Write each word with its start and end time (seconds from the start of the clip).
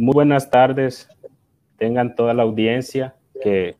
Muy 0.00 0.14
buenas 0.14 0.48
tardes, 0.48 1.10
tengan 1.76 2.14
toda 2.14 2.32
la 2.32 2.42
audiencia 2.42 3.16
que 3.42 3.76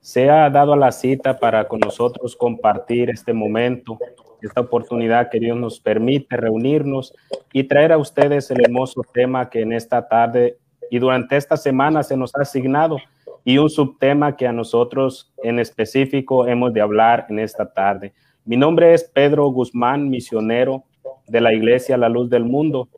se 0.00 0.30
ha 0.30 0.48
dado 0.50 0.74
a 0.74 0.76
la 0.76 0.92
cita 0.92 1.40
para 1.40 1.66
con 1.66 1.80
nosotros 1.80 2.36
compartir 2.36 3.10
este 3.10 3.32
momento, 3.32 3.98
esta 4.40 4.60
oportunidad 4.60 5.28
que 5.28 5.40
Dios 5.40 5.58
nos 5.58 5.80
permite 5.80 6.36
reunirnos 6.36 7.12
y 7.52 7.64
traer 7.64 7.90
a 7.90 7.98
ustedes 7.98 8.52
el 8.52 8.60
hermoso 8.60 9.02
tema 9.12 9.50
que 9.50 9.62
en 9.62 9.72
esta 9.72 10.06
tarde 10.06 10.58
y 10.92 11.00
durante 11.00 11.36
esta 11.36 11.56
semana 11.56 12.04
se 12.04 12.16
nos 12.16 12.32
ha 12.36 12.42
asignado 12.42 12.98
y 13.42 13.58
un 13.58 13.68
subtema 13.68 14.36
que 14.36 14.46
a 14.46 14.52
nosotros 14.52 15.34
en 15.42 15.58
específico 15.58 16.46
hemos 16.46 16.72
de 16.72 16.82
hablar 16.82 17.26
en 17.30 17.40
esta 17.40 17.68
tarde. 17.68 18.14
Mi 18.44 18.56
nombre 18.56 18.94
es 18.94 19.02
Pedro 19.02 19.48
Guzmán, 19.48 20.08
misionero 20.08 20.84
de 21.26 21.40
la 21.40 21.52
Iglesia 21.52 21.96
La 21.96 22.08
Luz 22.08 22.30
del 22.30 22.44
Mundo 22.44 22.88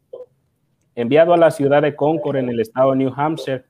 enviado 1.01 1.33
a 1.33 1.37
la 1.37 1.53
ciudad 1.53 1.83
de 1.83 1.95
Concord 1.95 2.39
en 2.39 2.49
el 2.49 2.59
estado 2.59 2.91
de 2.91 2.97
New 2.97 3.13
Hampshire. 3.15 3.63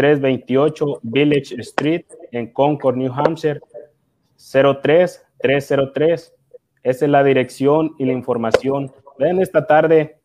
328 0.00 1.00
Village 1.02 1.54
Street 1.60 2.06
en 2.32 2.50
Concord, 2.54 2.96
New 2.96 3.12
Hampshire, 3.12 3.60
03303. 4.38 6.34
Esa 6.82 7.04
es 7.04 7.10
la 7.10 7.22
dirección 7.22 7.94
y 7.98 8.06
la 8.06 8.14
información. 8.14 8.90
Ven 9.18 9.42
esta 9.42 9.66
tarde, 9.66 10.16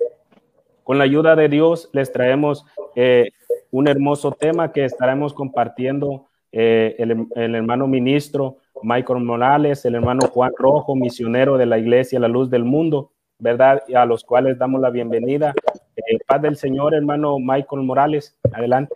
con 0.86 0.98
la 0.98 1.04
ayuda 1.04 1.36
de 1.36 1.50
Dios, 1.50 1.90
les 1.92 2.10
traemos 2.14 2.66
eh, 2.96 3.32
un 3.70 3.90
hermoso 3.90 4.32
tema 4.32 4.72
que 4.72 4.86
estaremos 4.86 5.34
compartiendo 5.34 6.28
eh, 6.54 6.96
el, 6.98 7.28
hermano 7.36 7.86
ministro 7.86 8.60
Michael 8.82 9.26
Morales, 9.26 9.84
el 9.84 9.96
hermano 9.96 10.28
Juan 10.28 10.54
Rojo, 10.58 10.96
misionero 10.96 11.58
de 11.58 11.66
la 11.66 11.80
Iglesia 11.80 12.18
La 12.22 12.30
Luz 12.30 12.50
del 12.50 12.64
Mundo, 12.64 13.12
¿verdad? 13.40 13.84
A 13.94 14.06
los 14.06 14.24
cuales 14.24 14.58
damos 14.58 14.80
la 14.80 14.90
bienvenida. 14.90 15.54
Eh, 15.98 16.18
paz 16.26 16.42
del 16.42 16.56
Señor, 16.56 16.94
hermano 16.94 17.40
Michael 17.40 17.82
Morales. 17.82 18.38
Adelante. 18.54 18.96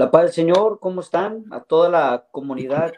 La 0.00 0.10
paz 0.10 0.22
del 0.22 0.32
Señor, 0.32 0.80
¿cómo 0.80 1.02
están? 1.02 1.44
A 1.50 1.60
toda 1.60 1.90
la 1.90 2.24
comunidad 2.30 2.94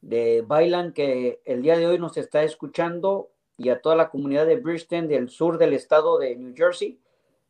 de 0.00 0.40
Bailan 0.40 0.94
que 0.94 1.42
el 1.44 1.60
día 1.60 1.76
de 1.76 1.86
hoy 1.86 1.98
nos 1.98 2.16
está 2.16 2.44
escuchando 2.44 3.28
y 3.58 3.68
a 3.68 3.82
toda 3.82 3.94
la 3.94 4.08
comunidad 4.08 4.46
de 4.46 4.56
Bridgeton 4.56 5.06
del 5.06 5.28
sur 5.28 5.58
del 5.58 5.74
estado 5.74 6.16
de 6.16 6.34
New 6.34 6.54
Jersey. 6.56 6.98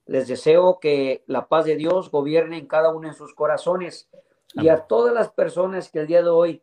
Les 0.06 0.26
deseo 0.26 0.80
que 0.80 1.22
la 1.28 1.46
paz 1.46 1.66
de 1.66 1.76
Dios 1.76 2.10
gobierne 2.10 2.58
en 2.58 2.66
cada 2.66 2.92
uno 2.92 3.06
de 3.06 3.14
sus 3.14 3.32
corazones 3.32 4.08
y 4.54 4.66
a 4.66 4.88
todas 4.88 5.14
las 5.14 5.30
personas 5.30 5.88
que 5.88 6.00
el 6.00 6.08
día 6.08 6.24
de 6.24 6.30
hoy 6.30 6.60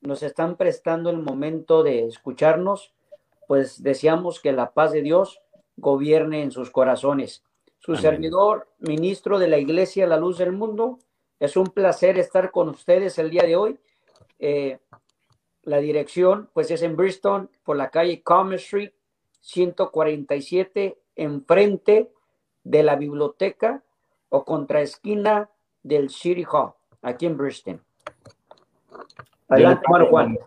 nos 0.00 0.22
están 0.22 0.56
prestando 0.56 1.10
el 1.10 1.18
momento 1.18 1.82
de 1.82 2.06
escucharnos, 2.06 2.94
pues 3.46 3.82
deseamos 3.82 4.40
que 4.40 4.52
la 4.52 4.72
paz 4.72 4.92
de 4.92 5.02
Dios 5.02 5.42
gobierne 5.76 6.42
en 6.42 6.52
sus 6.52 6.70
corazones. 6.70 7.44
Su 7.80 7.96
servidor, 7.96 8.66
ministro 8.78 9.38
de 9.38 9.48
la 9.48 9.58
Iglesia 9.58 10.06
La 10.06 10.16
Luz 10.16 10.38
del 10.38 10.52
Mundo, 10.52 11.00
es 11.40 11.56
un 11.56 11.66
placer 11.66 12.18
estar 12.18 12.50
con 12.50 12.68
ustedes 12.68 13.18
el 13.18 13.30
día 13.30 13.42
de 13.42 13.56
hoy. 13.56 13.78
Eh, 14.38 14.78
la 15.62 15.78
dirección, 15.78 16.48
pues, 16.52 16.70
es 16.70 16.82
en 16.82 16.96
Bristol, 16.96 17.48
por 17.64 17.76
la 17.76 17.90
calle 17.90 18.22
Commerce 18.22 18.64
Street, 18.64 18.92
147, 19.40 20.98
enfrente 21.16 22.10
de 22.62 22.82
la 22.82 22.96
biblioteca 22.96 23.82
o 24.30 24.44
esquina 24.80 25.50
del 25.82 26.10
City 26.10 26.44
Hall, 26.50 26.72
aquí 27.02 27.26
en 27.26 27.36
Bristol. 27.36 27.80
Adelante, 29.48 29.84
Juan. 30.10 30.38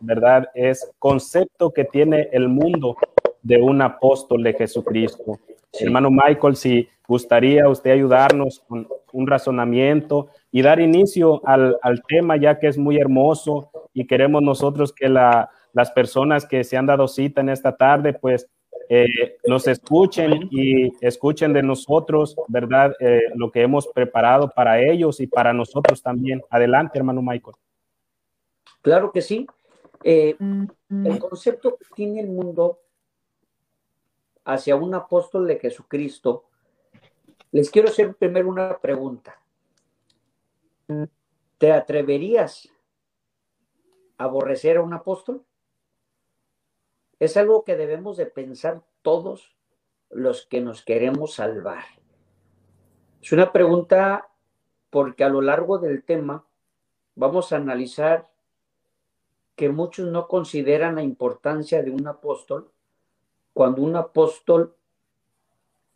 ¿verdad? 0.00 0.48
Es 0.54 0.90
concepto 0.98 1.72
que 1.72 1.84
tiene 1.84 2.28
el 2.32 2.48
mundo 2.48 2.96
de 3.42 3.60
un 3.60 3.82
apóstol 3.82 4.42
de 4.42 4.54
Jesucristo. 4.54 5.38
Hermano 5.72 6.10
Michael, 6.10 6.56
si 6.56 6.88
gustaría 7.06 7.68
usted 7.68 7.90
ayudarnos 7.90 8.60
con 8.68 8.88
un 9.12 9.26
razonamiento 9.26 10.28
y 10.50 10.62
dar 10.62 10.80
inicio 10.80 11.40
al, 11.46 11.76
al 11.82 12.02
tema, 12.02 12.36
ya 12.36 12.58
que 12.58 12.68
es 12.68 12.78
muy 12.78 12.98
hermoso 12.98 13.70
y 13.92 14.06
queremos 14.06 14.42
nosotros 14.42 14.92
que 14.92 15.08
la, 15.08 15.50
las 15.72 15.90
personas 15.90 16.46
que 16.46 16.64
se 16.64 16.76
han 16.76 16.86
dado 16.86 17.08
cita 17.08 17.40
en 17.40 17.48
esta 17.48 17.76
tarde, 17.76 18.12
pues 18.12 18.48
eh, 18.90 19.36
nos 19.46 19.66
escuchen 19.66 20.48
y 20.50 20.92
escuchen 21.04 21.52
de 21.52 21.62
nosotros, 21.62 22.34
¿verdad? 22.48 22.94
Eh, 23.00 23.20
lo 23.34 23.50
que 23.50 23.62
hemos 23.62 23.86
preparado 23.86 24.48
para 24.48 24.80
ellos 24.80 25.20
y 25.20 25.26
para 25.26 25.52
nosotros 25.52 26.02
también. 26.02 26.42
Adelante, 26.48 26.98
hermano 26.98 27.20
Michael. 27.20 27.56
Claro 28.80 29.12
que 29.12 29.20
sí. 29.20 29.46
Eh, 30.02 30.36
el 30.38 31.18
concepto 31.18 31.76
que 31.76 31.84
tiene 31.94 32.20
el 32.20 32.28
mundo 32.28 32.78
hacia 34.44 34.76
un 34.76 34.94
apóstol 34.94 35.46
de 35.46 35.58
Jesucristo, 35.58 36.44
les 37.50 37.70
quiero 37.70 37.88
hacer 37.88 38.14
primero 38.14 38.48
una 38.48 38.78
pregunta. 38.78 39.38
¿Te 41.58 41.72
atreverías 41.72 42.68
a 44.16 44.24
aborrecer 44.24 44.78
a 44.78 44.82
un 44.82 44.94
apóstol? 44.94 45.44
Es 47.20 47.36
algo 47.36 47.64
que 47.64 47.76
debemos 47.76 48.16
de 48.16 48.26
pensar 48.26 48.82
todos 49.02 49.56
los 50.10 50.46
que 50.46 50.60
nos 50.60 50.84
queremos 50.84 51.34
salvar. 51.34 51.84
Es 53.20 53.32
una 53.32 53.52
pregunta 53.52 54.28
porque 54.90 55.24
a 55.24 55.28
lo 55.28 55.42
largo 55.42 55.78
del 55.78 56.04
tema 56.04 56.46
vamos 57.14 57.52
a 57.52 57.56
analizar 57.56 58.28
que 59.56 59.68
muchos 59.68 60.06
no 60.06 60.28
consideran 60.28 60.94
la 60.94 61.02
importancia 61.02 61.82
de 61.82 61.90
un 61.90 62.06
apóstol 62.06 62.70
cuando 63.52 63.82
un 63.82 63.96
apóstol 63.96 64.76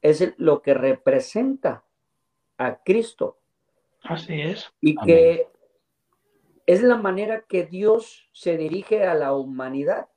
es 0.00 0.34
lo 0.36 0.62
que 0.62 0.75
representa 0.75 1.84
a 2.58 2.82
Cristo. 2.82 3.38
Así 4.02 4.40
es. 4.40 4.72
Y 4.80 4.96
que 4.96 5.48
es 6.66 6.82
la 6.82 6.96
manera 6.96 7.42
que 7.42 7.64
Dios 7.64 8.28
se 8.32 8.56
dirige 8.56 9.06
a 9.06 9.14
la 9.14 9.32
humanidad 9.32 10.08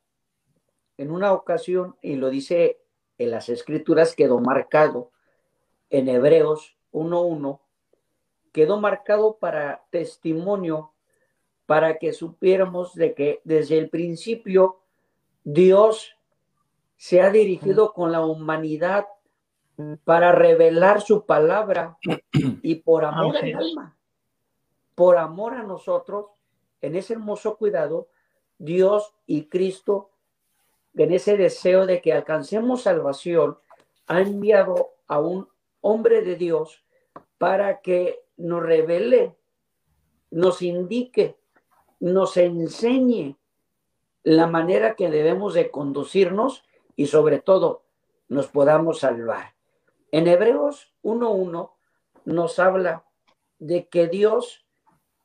en 0.98 1.12
una 1.12 1.34
ocasión, 1.34 1.96
y 2.02 2.16
lo 2.16 2.30
dice 2.30 2.80
en 3.18 3.32
las 3.32 3.50
escrituras, 3.50 4.16
quedó 4.16 4.40
marcado 4.40 5.12
en 5.90 6.10
Hebreos 6.10 6.78
1.1, 6.92 7.60
quedó 8.52 8.80
marcado 8.80 9.38
para 9.38 9.86
testimonio, 9.90 10.94
para 11.66 11.98
que 11.98 12.14
supiéramos 12.14 12.94
de 12.94 13.14
que 13.14 13.42
desde 13.44 13.78
el 13.78 13.90
principio 13.90 14.82
Dios 15.44 16.16
se 16.96 17.22
ha 17.22 17.30
dirigido 17.30 17.94
con 17.94 18.12
la 18.12 18.22
humanidad 18.22 19.08
para 20.04 20.32
revelar 20.32 21.02
su 21.02 21.26
palabra 21.26 21.98
y 22.62 22.76
por 22.76 23.04
amor 23.04 23.38
al 23.38 23.56
alma, 23.56 23.98
por 24.96 25.18
amor 25.18 25.56
a 25.56 25.64
nosotros, 25.64 26.28
en 26.82 26.96
ese 26.96 27.14
hermoso 27.14 27.58
cuidado, 27.58 28.08
Dios 28.58 29.14
y 29.26 29.48
Cristo 29.48 30.12
en 30.98 31.12
ese 31.12 31.38
deseo 31.38 31.86
de 31.86 32.02
que 32.02 32.14
alcancemos 32.14 32.84
salvación, 32.84 33.58
ha 34.08 34.22
enviado 34.22 34.92
a 35.08 35.20
un 35.20 35.48
hombre 35.82 36.22
de 36.22 36.36
Dios 36.36 36.84
para 37.38 37.82
que 37.82 38.24
nos 38.38 38.64
revele, 38.64 39.36
nos 40.32 40.62
indique, 40.62 41.38
nos 42.00 42.38
enseñe 42.38 43.38
la 44.24 44.48
manera 44.48 44.96
que 44.96 45.10
debemos 45.10 45.54
de 45.54 45.70
conducirnos 45.70 46.64
y 46.96 47.08
sobre 47.08 47.40
todo 47.40 47.84
nos 48.28 48.48
podamos 48.48 49.00
salvar. 49.00 49.56
En 50.12 50.28
Hebreos 50.28 50.94
1.1 51.04 51.72
nos 52.26 52.60
habla 52.60 53.06
de 53.60 53.88
que 53.88 54.08
Dios 54.08 54.66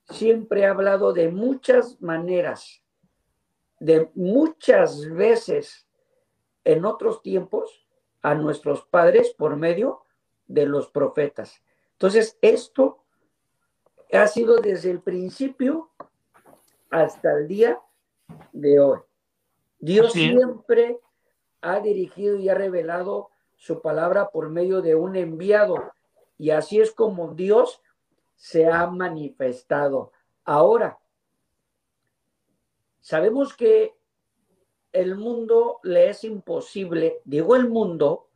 siempre 0.08 0.66
ha 0.66 0.70
hablado 0.70 1.12
de 1.12 1.28
muchas 1.28 2.00
maneras 2.00 2.82
de 3.80 4.10
muchas 4.14 5.08
veces 5.10 5.88
en 6.64 6.84
otros 6.84 7.22
tiempos 7.22 7.86
a 8.22 8.34
nuestros 8.34 8.84
padres 8.84 9.34
por 9.36 9.56
medio 9.56 10.04
de 10.46 10.66
los 10.66 10.88
profetas. 10.88 11.62
Entonces, 11.92 12.38
esto 12.42 13.02
ha 14.12 14.26
sido 14.26 14.58
desde 14.58 14.90
el 14.90 15.00
principio 15.00 15.90
hasta 16.90 17.32
el 17.32 17.48
día 17.48 17.80
de 18.52 18.80
hoy. 18.80 19.00
Dios 19.78 20.12
siempre 20.12 21.00
ha 21.62 21.80
dirigido 21.80 22.36
y 22.36 22.48
ha 22.48 22.54
revelado 22.54 23.30
su 23.56 23.80
palabra 23.80 24.28
por 24.28 24.50
medio 24.50 24.82
de 24.82 24.94
un 24.94 25.16
enviado. 25.16 25.92
Y 26.36 26.50
así 26.50 26.80
es 26.80 26.92
como 26.92 27.34
Dios 27.34 27.80
se 28.34 28.66
ha 28.66 28.86
manifestado. 28.86 30.12
Ahora, 30.44 30.98
Sabemos 33.00 33.54
que 33.54 33.94
el 34.92 35.16
mundo 35.16 35.80
le 35.82 36.10
es 36.10 36.24
imposible, 36.24 37.20
digo 37.24 37.56
el 37.56 37.68
mundo, 37.68 38.28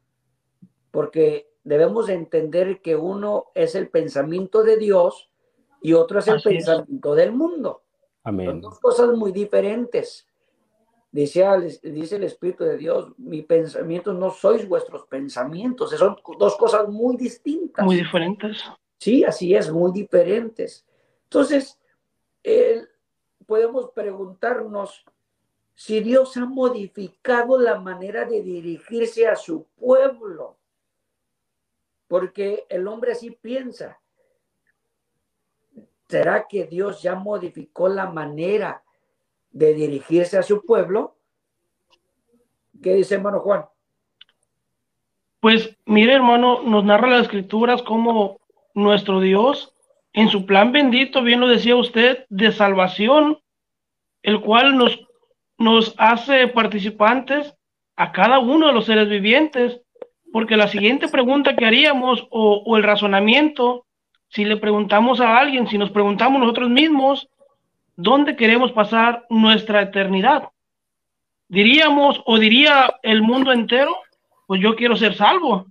porque 0.90 1.50
debemos 1.64 2.08
entender 2.08 2.80
que 2.80 2.96
uno 2.96 3.46
es 3.54 3.74
el 3.74 3.88
pensamiento 3.88 4.62
de 4.62 4.76
Dios 4.76 5.30
y 5.82 5.92
otro 5.92 6.20
es 6.20 6.28
el 6.28 6.40
pensamiento 6.40 7.14
del 7.14 7.32
mundo. 7.32 7.82
Amén. 8.22 8.46
Son 8.46 8.60
dos 8.60 8.80
cosas 8.80 9.10
muy 9.10 9.32
diferentes. 9.32 10.26
Dice, 11.10 11.44
dice 11.82 12.16
el 12.16 12.24
Espíritu 12.24 12.64
de 12.64 12.76
Dios, 12.76 13.12
mi 13.18 13.42
pensamiento 13.42 14.12
no 14.12 14.30
sois 14.30 14.66
vuestros 14.68 15.06
pensamientos, 15.06 15.90
son 15.90 16.16
dos 16.38 16.56
cosas 16.56 16.88
muy 16.88 17.16
distintas. 17.16 17.84
Muy 17.84 17.96
diferentes. 17.96 18.64
Sí, 18.98 19.22
así 19.22 19.54
es, 19.54 19.70
muy 19.70 19.92
diferentes. 19.92 20.84
Entonces, 21.24 21.78
el, 22.42 22.88
podemos 23.46 23.90
preguntarnos 23.90 25.04
si 25.74 26.00
Dios 26.00 26.36
ha 26.36 26.46
modificado 26.46 27.58
la 27.58 27.78
manera 27.80 28.24
de 28.24 28.42
dirigirse 28.42 29.26
a 29.26 29.36
su 29.36 29.64
pueblo, 29.78 30.56
porque 32.06 32.64
el 32.68 32.86
hombre 32.86 33.12
así 33.12 33.30
piensa. 33.30 33.98
¿Será 36.08 36.46
que 36.46 36.66
Dios 36.66 37.02
ya 37.02 37.14
modificó 37.16 37.88
la 37.88 38.06
manera 38.06 38.84
de 39.50 39.74
dirigirse 39.74 40.38
a 40.38 40.42
su 40.42 40.64
pueblo? 40.64 41.16
¿Qué 42.82 42.94
dice 42.94 43.16
hermano 43.16 43.40
Juan? 43.40 43.66
Pues 45.40 45.76
mire 45.86 46.14
hermano, 46.14 46.62
nos 46.62 46.84
narra 46.84 47.08
las 47.08 47.22
escrituras 47.22 47.82
como 47.82 48.40
nuestro 48.74 49.20
Dios 49.20 49.73
en 50.14 50.28
su 50.28 50.46
plan 50.46 50.70
bendito, 50.70 51.22
bien 51.22 51.40
lo 51.40 51.48
decía 51.48 51.74
usted, 51.76 52.24
de 52.30 52.52
salvación, 52.52 53.38
el 54.22 54.40
cual 54.40 54.78
nos, 54.78 55.00
nos 55.58 55.94
hace 55.98 56.46
participantes 56.48 57.54
a 57.96 58.12
cada 58.12 58.38
uno 58.38 58.68
de 58.68 58.72
los 58.72 58.86
seres 58.86 59.08
vivientes, 59.08 59.80
porque 60.32 60.56
la 60.56 60.68
siguiente 60.68 61.08
pregunta 61.08 61.56
que 61.56 61.66
haríamos 61.66 62.26
o, 62.30 62.62
o 62.64 62.76
el 62.76 62.84
razonamiento, 62.84 63.86
si 64.28 64.44
le 64.44 64.56
preguntamos 64.56 65.20
a 65.20 65.36
alguien, 65.36 65.66
si 65.66 65.78
nos 65.78 65.90
preguntamos 65.90 66.40
nosotros 66.40 66.70
mismos, 66.70 67.28
¿dónde 67.96 68.36
queremos 68.36 68.70
pasar 68.70 69.26
nuestra 69.30 69.82
eternidad? 69.82 70.48
Diríamos 71.48 72.22
o 72.24 72.38
diría 72.38 72.94
el 73.02 73.20
mundo 73.20 73.52
entero, 73.52 73.96
pues 74.46 74.60
yo 74.60 74.76
quiero 74.76 74.96
ser 74.96 75.14
salvo. 75.14 75.66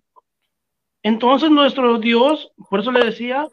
Entonces 1.02 1.50
nuestro 1.50 1.98
Dios, 1.98 2.52
por 2.70 2.82
eso 2.82 2.92
le 2.92 3.04
decía, 3.04 3.48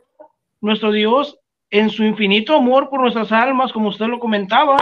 nuestro 0.61 0.93
Dios, 0.93 1.39
en 1.71 1.91
su 1.91 2.05
infinito 2.05 2.57
amor 2.57 2.91
por 2.91 3.01
nuestras 3.01 3.33
almas, 3.33 3.73
como 3.73 3.89
usted 3.89 4.07
lo 4.07 4.19
comentaba, 4.19 4.77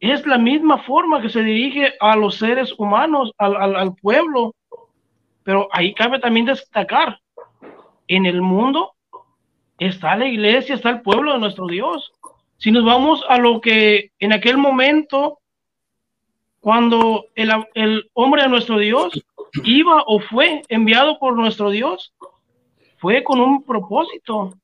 es 0.00 0.26
la 0.26 0.36
misma 0.36 0.78
forma 0.78 1.22
que 1.22 1.28
se 1.28 1.44
dirige 1.44 1.94
a 2.00 2.16
los 2.16 2.36
seres 2.36 2.74
humanos, 2.76 3.32
al, 3.38 3.94
pueblo. 3.94 4.54
Pero 5.44 5.68
ahí 5.72 5.94
cabe 5.94 6.18
también 6.18 6.46
destacar, 6.46 7.20
en 8.08 8.26
el 8.26 8.42
mundo 8.42 8.94
está 9.78 10.16
la 10.16 10.26
iglesia, 10.26 10.74
está 10.74 10.90
el 10.90 11.02
pueblo 11.02 11.32
de 11.32 11.38
nuestro 11.38 11.66
Dios. 11.66 12.12
Si 12.58 12.72
nos 12.72 12.84
vamos 12.84 13.24
a 13.28 13.38
lo 13.38 13.60
que 13.60 14.10
en 14.18 14.32
aquel 14.32 14.58
momento, 14.58 15.38
cuando 16.60 17.26
el, 17.36 17.52
el 17.74 18.10
hombre 18.12 18.42
de 18.42 18.48
nuestro 18.48 18.78
Dios 18.78 19.12
iba 19.64 20.02
o 20.06 20.18
fue 20.18 20.62
enviado 20.68 21.18
por 21.20 21.36
nuestro 21.36 21.70
Dios, 21.70 22.12
fue 23.02 23.24
con 23.24 23.40
un 23.40 23.64
propósito. 23.64 24.54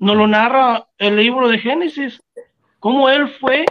Nos 0.00 0.16
lo 0.16 0.26
narra 0.26 0.88
el 0.98 1.14
libro 1.14 1.48
de 1.48 1.58
Génesis, 1.58 2.20
cómo 2.80 3.08
él 3.08 3.28
fue 3.38 3.64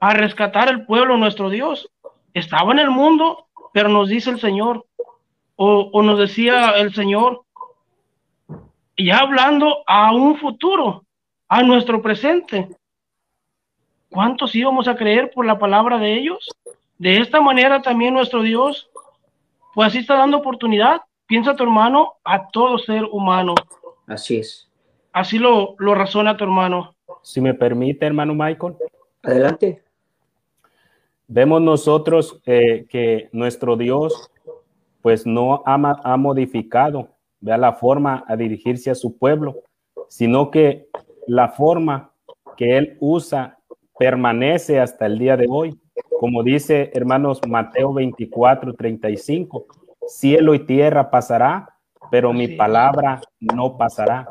a 0.00 0.14
rescatar 0.14 0.70
el 0.70 0.86
pueblo 0.86 1.18
nuestro 1.18 1.50
Dios. 1.50 1.90
Estaba 2.32 2.72
en 2.72 2.78
el 2.78 2.88
mundo, 2.88 3.46
pero 3.74 3.90
nos 3.90 4.08
dice 4.08 4.30
el 4.30 4.40
Señor, 4.40 4.86
o, 5.56 5.90
o 5.92 6.02
nos 6.02 6.18
decía 6.18 6.70
el 6.70 6.94
Señor, 6.94 7.42
ya 8.96 9.18
hablando 9.18 9.84
a 9.86 10.10
un 10.12 10.38
futuro, 10.38 11.04
a 11.46 11.62
nuestro 11.62 12.00
presente. 12.00 12.70
¿Cuántos 14.08 14.54
íbamos 14.54 14.88
a 14.88 14.96
creer 14.96 15.30
por 15.34 15.44
la 15.44 15.58
palabra 15.58 15.98
de 15.98 16.14
ellos? 16.14 16.48
De 16.96 17.18
esta 17.18 17.42
manera 17.42 17.82
también 17.82 18.14
nuestro 18.14 18.40
Dios, 18.40 18.88
pues 19.74 19.88
así 19.88 19.98
está 19.98 20.16
dando 20.16 20.38
oportunidad 20.38 21.02
piensa 21.26 21.54
tu 21.54 21.64
hermano 21.64 22.14
a 22.24 22.48
todo 22.48 22.78
ser 22.78 23.04
humano. 23.04 23.54
Así 24.06 24.38
es. 24.38 24.70
Así 25.12 25.38
lo, 25.38 25.74
lo 25.78 25.94
razona 25.94 26.36
tu 26.36 26.44
hermano. 26.44 26.94
Si 27.22 27.40
me 27.40 27.54
permite, 27.54 28.06
hermano 28.06 28.34
Michael. 28.34 28.74
Adelante. 29.22 29.82
vemos 31.28 31.62
nosotros 31.62 32.40
eh, 32.44 32.86
que 32.88 33.30
nuestro 33.32 33.76
Dios 33.76 34.30
pues 35.00 35.26
no 35.26 35.62
ha, 35.66 35.74
ha 36.02 36.16
modificado 36.16 37.14
vea 37.44 37.58
la 37.58 37.74
forma 37.74 38.24
a 38.26 38.36
dirigirse 38.36 38.90
a 38.90 38.94
su 38.94 39.18
pueblo, 39.18 39.56
sino 40.08 40.50
que 40.50 40.88
la 41.26 41.48
forma 41.50 42.10
que 42.56 42.78
él 42.78 42.96
usa 43.00 43.58
permanece 43.98 44.80
hasta 44.80 45.04
el 45.04 45.18
día 45.18 45.36
de 45.36 45.46
hoy. 45.48 45.78
Como 46.18 46.42
dice 46.42 46.90
hermanos 46.94 47.40
Mateo 47.46 47.92
24, 47.92 48.72
35, 48.72 49.66
cielo 50.08 50.54
y 50.54 50.60
tierra 50.60 51.10
pasará, 51.10 51.68
pero 52.10 52.32
mi 52.32 52.48
palabra 52.48 53.20
no 53.40 53.76
pasará. 53.76 54.28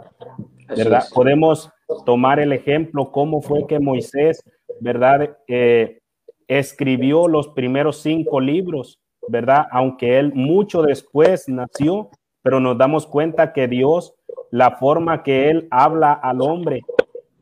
¿Verdad? 0.67 1.03
Podemos 1.13 1.69
tomar 2.05 2.39
el 2.39 2.53
ejemplo 2.53 3.11
cómo 3.11 3.41
fue 3.41 3.67
que 3.67 3.79
Moisés, 3.79 4.41
¿verdad? 4.79 5.37
Eh, 5.47 5.99
escribió 6.47 7.27
los 7.27 7.49
primeros 7.49 8.01
cinco 8.01 8.39
libros, 8.39 8.99
¿verdad? 9.27 9.67
Aunque 9.71 10.17
él 10.17 10.33
mucho 10.33 10.81
después 10.81 11.47
nació, 11.47 12.09
pero 12.41 12.59
nos 12.59 12.77
damos 12.77 13.07
cuenta 13.07 13.53
que 13.53 13.67
Dios, 13.67 14.13
la 14.51 14.71
forma 14.71 15.23
que 15.23 15.49
Él 15.49 15.67
habla 15.71 16.13
al 16.13 16.41
hombre 16.41 16.81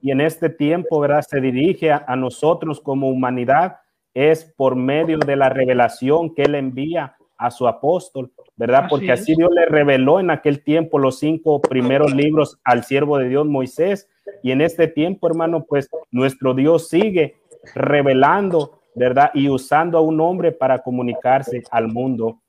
y 0.01 0.11
en 0.11 0.21
este 0.21 0.49
tiempo, 0.49 0.99
¿verdad? 0.99 1.23
Se 1.27 1.41
dirige 1.41 1.91
a, 1.91 2.15
nosotros 2.15 2.79
como 2.79 3.09
humanidad 3.09 3.77
es 4.13 4.45
por 4.55 4.75
medio 4.75 5.17
de 5.17 5.35
la 5.35 5.49
revelación 5.49 6.33
que 6.33 6.43
Él 6.43 6.55
envía 6.55 7.15
a 7.41 7.49
su 7.49 7.67
apóstol, 7.67 8.31
¿verdad? 8.55 8.85
Porque 8.87 9.11
así 9.11 9.33
Dios 9.35 9.49
le 9.51 9.65
reveló 9.65 10.19
en 10.19 10.29
aquel 10.29 10.63
tiempo 10.63 10.99
los 10.99 11.17
cinco 11.17 11.59
primeros 11.59 12.13
libros 12.13 12.59
al 12.63 12.83
siervo 12.83 13.17
de 13.17 13.29
Dios 13.29 13.47
Moisés. 13.47 14.07
Y 14.43 14.51
en 14.51 14.61
este 14.61 14.87
tiempo, 14.87 15.27
hermano, 15.27 15.65
pues 15.67 15.89
nuestro 16.11 16.53
Dios 16.53 16.87
sigue 16.87 17.35
revelando, 17.73 18.79
¿verdad? 18.93 19.31
Y 19.33 19.49
usando 19.49 19.97
a 19.97 20.01
un 20.01 20.21
hombre 20.21 20.51
para 20.51 20.83
comunicarse 20.83 21.63
al 21.71 21.87
mundo. 21.87 22.39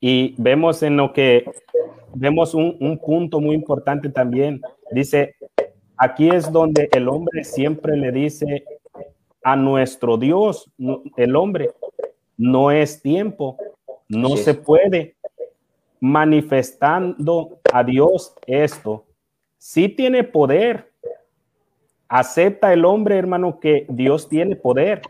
Y 0.00 0.34
vemos 0.38 0.82
en 0.82 0.96
lo 0.96 1.12
que, 1.12 1.44
vemos 2.14 2.54
un, 2.54 2.78
un 2.80 2.98
punto 2.98 3.38
muy 3.38 3.54
importante 3.54 4.08
también. 4.08 4.62
Dice, 4.92 5.36
aquí 5.98 6.30
es 6.30 6.50
donde 6.50 6.88
el 6.92 7.06
hombre 7.06 7.44
siempre 7.44 7.98
le 7.98 8.12
dice 8.12 8.64
a 9.42 9.56
nuestro 9.56 10.16
Dios, 10.16 10.70
el 11.18 11.36
hombre, 11.36 11.70
no 12.38 12.70
es 12.70 13.00
tiempo, 13.02 13.58
no 14.14 14.36
se 14.36 14.54
puede 14.54 15.16
manifestando 16.00 17.60
a 17.72 17.82
Dios 17.82 18.34
esto. 18.46 19.04
Sí 19.58 19.88
tiene 19.88 20.24
poder. 20.24 20.90
Acepta 22.08 22.72
el 22.72 22.84
hombre, 22.84 23.16
hermano, 23.16 23.58
que 23.58 23.86
Dios 23.88 24.28
tiene 24.28 24.56
poder, 24.56 25.00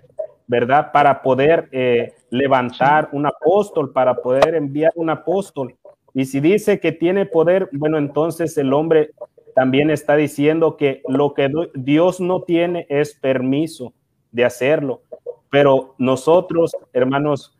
¿verdad? 0.46 0.92
Para 0.92 1.22
poder 1.22 1.68
eh, 1.72 2.12
levantar 2.30 3.08
un 3.12 3.26
apóstol, 3.26 3.92
para 3.92 4.14
poder 4.14 4.54
enviar 4.54 4.92
un 4.94 5.10
apóstol. 5.10 5.74
Y 6.14 6.24
si 6.26 6.38
dice 6.38 6.78
que 6.78 6.92
tiene 6.92 7.26
poder, 7.26 7.68
bueno, 7.72 7.98
entonces 7.98 8.56
el 8.56 8.72
hombre 8.72 9.10
también 9.54 9.90
está 9.90 10.14
diciendo 10.14 10.76
que 10.76 11.02
lo 11.08 11.34
que 11.34 11.50
Dios 11.74 12.20
no 12.20 12.42
tiene 12.42 12.86
es 12.88 13.14
permiso 13.14 13.92
de 14.30 14.44
hacerlo. 14.44 15.02
Pero 15.50 15.94
nosotros, 15.98 16.72
hermanos, 16.92 17.56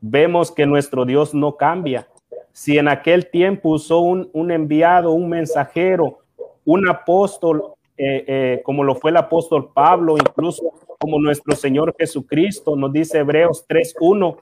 vemos 0.00 0.52
que 0.52 0.66
nuestro 0.66 1.04
Dios 1.04 1.34
no 1.34 1.56
cambia. 1.56 2.08
Si 2.52 2.78
en 2.78 2.88
aquel 2.88 3.30
tiempo 3.30 3.70
usó 3.70 4.00
un, 4.00 4.30
un 4.32 4.50
enviado, 4.50 5.12
un 5.12 5.28
mensajero, 5.28 6.18
un 6.64 6.88
apóstol, 6.88 7.74
eh, 7.96 8.24
eh, 8.26 8.62
como 8.64 8.84
lo 8.84 8.94
fue 8.94 9.10
el 9.10 9.16
apóstol 9.16 9.70
Pablo, 9.72 10.16
incluso 10.18 10.72
como 10.98 11.20
nuestro 11.20 11.56
Señor 11.56 11.94
Jesucristo, 11.98 12.76
nos 12.76 12.92
dice 12.92 13.18
Hebreos 13.18 13.64
3.1, 13.68 14.36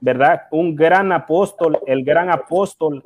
¿verdad? 0.00 0.42
Un 0.50 0.74
gran 0.74 1.12
apóstol, 1.12 1.78
el 1.86 2.04
gran 2.04 2.30
apóstol, 2.30 3.02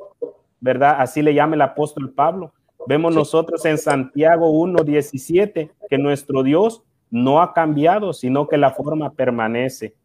¿verdad? 0.59 0.97
Así 0.99 1.21
le 1.21 1.33
llama 1.33 1.55
el 1.55 1.61
apóstol 1.61 2.11
Pablo. 2.11 2.53
Vemos 2.87 3.13
nosotros 3.13 3.65
en 3.65 3.77
Santiago 3.77 4.51
1.17 4.51 5.71
que 5.89 5.97
nuestro 5.97 6.43
Dios 6.43 6.81
no 7.11 7.41
ha 7.41 7.53
cambiado, 7.53 8.13
sino 8.13 8.47
que 8.47 8.57
la 8.57 8.71
forma 8.71 9.11
permanece. 9.11 9.95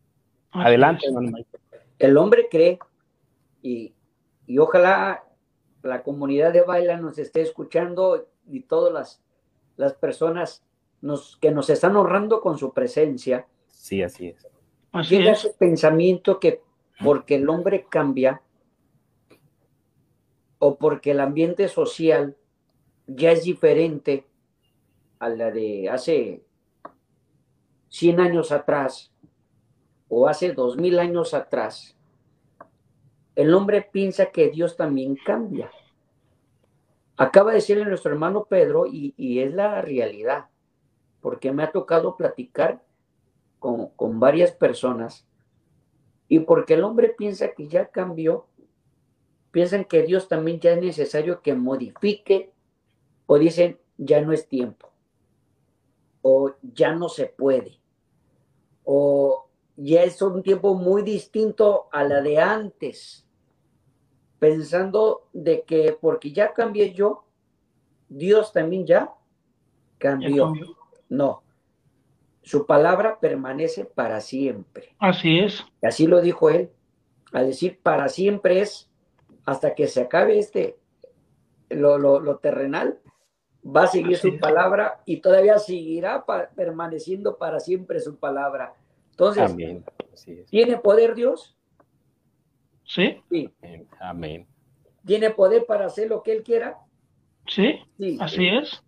Adelante, 0.55 1.07
El 1.99 2.17
hombre 2.17 2.49
cree 2.51 2.79
y, 3.61 3.93
y 4.47 4.59
ojalá 4.59 5.25
la 5.83 6.03
comunidad 6.03 6.53
de 6.53 6.63
Baila 6.63 6.97
nos 6.97 7.19
esté 7.19 7.43
escuchando 7.43 8.29
y 8.47 8.61
todas 8.61 8.93
las, 8.93 9.23
las 9.77 9.95
personas 9.95 10.65
que 11.41 11.51
nos 11.51 11.69
están 11.69 11.97
honrando 11.97 12.41
con 12.41 12.57
su 12.57 12.73
presencia. 12.73 13.47
Sí, 13.67 14.03
así 14.03 14.29
es. 14.29 14.47
Así 14.93 15.19
llega 15.19 15.33
ese 15.33 15.51
pensamiento 15.51 16.39
que 16.39 16.63
porque 17.03 17.35
el 17.35 17.49
hombre 17.49 17.87
cambia 17.91 18.41
o 20.59 20.77
porque 20.79 21.11
el 21.11 21.21
ambiente 21.21 21.69
social 21.69 22.37
ya 23.07 23.33
es 23.33 23.45
diferente 23.45 24.27
a 25.19 25.29
la 25.29 25.51
de 25.51 25.91
hace 25.91 26.43
100 27.89 28.21
años 28.21 28.53
atrás 28.53 29.13
o 30.09 30.29
hace 30.29 30.53
2000 30.53 30.99
años 30.99 31.35
atrás, 31.35 31.97
el 33.37 33.53
hombre 33.55 33.83
piensa 33.83 34.27
que 34.27 34.51
Dios 34.51 34.77
también 34.77 35.17
cambia. 35.17 35.71
Acaba 37.17 37.51
de 37.51 37.57
decirle 37.57 37.85
nuestro 37.85 38.13
hermano 38.13 38.45
Pedro 38.45 38.87
y, 38.87 39.15
y 39.17 39.41
es 39.41 39.53
la 39.55 39.81
realidad 39.83 40.47
porque 41.25 41.53
me 41.53 41.63
ha 41.63 41.73
tocado 41.73 42.17
platicar 42.17 42.83
con, 43.59 44.21
varias 44.21 44.53
personas 44.53 45.27
y 46.29 46.41
porque 46.41 46.75
el 46.75 46.85
hombre 46.85 47.09
piensa 47.09 47.53
que 47.55 47.67
ya 47.67 47.89
cambió, 47.89 48.47
piensan 49.51 49.87
que 49.87 50.03
Dios 50.03 50.29
también 50.29 50.61
ya 50.61 50.73
es 50.73 50.83
necesario 50.83 51.41
que 51.41 51.55
modifique 51.55 52.53
o 53.25 53.39
dicen 53.39 53.79
ya 53.97 54.21
no 54.21 54.33
es 54.35 54.49
tiempo 54.49 54.91
o 56.21 56.53
ya 56.75 56.93
no 56.95 57.09
se 57.09 57.25
puede 57.25 57.79
o 58.85 59.44
ya 59.77 60.03
es 60.03 60.21
un 60.23 60.43
tiempo 60.43 60.75
muy 60.75 61.03
distinto 61.03 61.89
a 61.93 62.05
la 62.05 62.21
de 62.21 62.39
antes, 62.39 63.27
pensando 64.39 65.29
de 65.33 65.63
que 65.63 65.97
porque 66.01 66.33
ya 66.33 66.53
cambié 66.53 66.93
yo, 66.93 67.25
Dios 68.09 68.53
también 68.53 68.87
ya 68.87 69.13
cambió. 69.99 70.53
No. 71.09 71.43
Su 72.43 72.67
palabra 72.67 73.19
permanece 73.19 73.85
para 73.85 74.21
siempre. 74.21 74.95
Así 74.99 75.39
es. 75.39 75.65
así 75.83 76.07
lo 76.07 76.21
dijo 76.21 76.51
él. 76.51 76.71
Al 77.33 77.47
decir 77.47 77.81
para 77.83 78.09
siempre 78.09 78.61
es 78.61 78.91
hasta 79.45 79.75
que 79.75 79.87
se 79.87 80.03
acabe 80.03 80.39
este, 80.39 80.79
lo, 81.71 82.37
terrenal, 82.39 82.99
va 83.65 83.85
a 83.85 83.87
seguir 83.87 84.17
su 84.17 84.39
palabra 84.39 85.01
y 85.05 85.21
todavía 85.21 85.59
seguirá 85.59 86.25
permaneciendo 86.55 87.37
para 87.37 87.61
siempre 87.61 88.01
su 88.01 88.17
palabra. 88.17 88.75
Entonces, 89.17 89.55
¿tiene 90.51 90.77
poder 90.79 91.15
Dios? 91.15 91.57
Sí. 92.85 93.23
Sí. 93.31 93.51
Amén. 94.01 94.49
¿Tiene 95.07 95.31
poder 95.31 95.67
para 95.67 95.87
hacer 95.87 96.09
lo 96.09 96.23
que 96.23 96.33
él 96.33 96.43
quiera? 96.43 96.79
Sí, 97.47 97.79
sí. 97.97 98.19
así 98.21 98.49
es. 98.49 98.83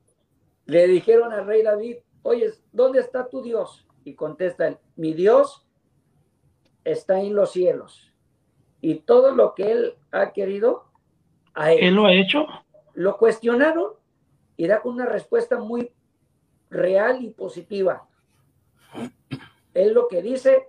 Le 0.65 0.89
dijeron 0.89 1.33
al 1.33 1.47
rey 1.47 1.63
David, 1.63 1.99
oye, 2.23 2.51
¿dónde 2.73 3.01
está 3.01 3.29
tu 3.29 3.41
Dios? 3.41 3.87
Y 4.03 4.15
contestan, 4.15 4.79
mi 4.97 5.13
Dios 5.15 5.65
está 6.85 7.21
en 7.21 7.35
los 7.35 7.53
cielos. 7.53 8.13
Y 8.81 8.97
todo 8.97 9.31
lo 9.31 9.55
que 9.55 9.71
él 9.71 9.95
ha 10.11 10.33
querido, 10.33 10.87
a 11.55 11.73
él. 11.73 11.95
lo 11.95 12.07
ha 12.07 12.15
hecho? 12.15 12.47
Lo 12.95 13.17
cuestionaron 13.17 13.93
y 14.57 14.67
da 14.67 14.81
con 14.81 14.95
una 14.95 15.07
respuesta 15.07 15.61
muy 15.61 15.93
real 16.69 17.23
y 17.23 17.31
positiva. 17.31 18.09
Él 19.77 19.93
lo 19.93 20.09
que 20.09 20.23
dice, 20.23 20.69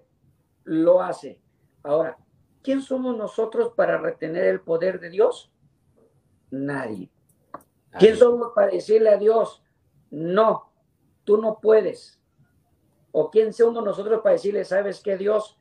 lo 0.66 1.02
hace. 1.02 1.40
Ahora, 1.82 2.18
¿quién 2.62 2.82
somos 2.82 3.16
nosotros 3.16 3.72
para 3.74 3.98
retener 3.98 4.44
el 4.46 4.60
poder 4.60 5.00
de 5.00 5.10
Dios? 5.10 5.50
Nadie. 6.52 7.10
¿Quién 7.98 8.18
somos 8.18 8.52
para 8.54 8.72
decirle 8.72 9.10
a 9.10 9.18
Dios, 9.18 9.64
no, 10.12 10.74
tú 11.24 11.38
no 11.38 11.60
puedes. 11.62 12.20
O 13.14 13.32
quién 13.32 13.54
somos 13.54 13.84
nosotros 13.84 14.20
para 14.22 14.34
decirle, 14.34 14.66
sabes 14.66 15.00
que 15.00 15.16
Dios, 15.16 15.58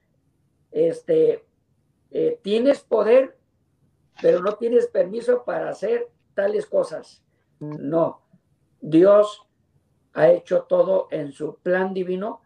este, 0.72 1.46
eh, 2.10 2.40
tienes 2.42 2.80
poder, 2.80 3.38
pero 4.20 4.40
no 4.40 4.56
tienes 4.56 4.88
permiso 4.88 5.44
para 5.44 5.70
hacer 5.70 6.10
tales 6.34 6.66
cosas. 6.66 7.22
No, 7.60 8.22
Dios 8.80 9.46
ha 10.14 10.30
hecho 10.30 10.64
todo 10.64 11.06
en 11.12 11.30
su 11.30 11.58
plan 11.58 11.94
divino 11.94 12.40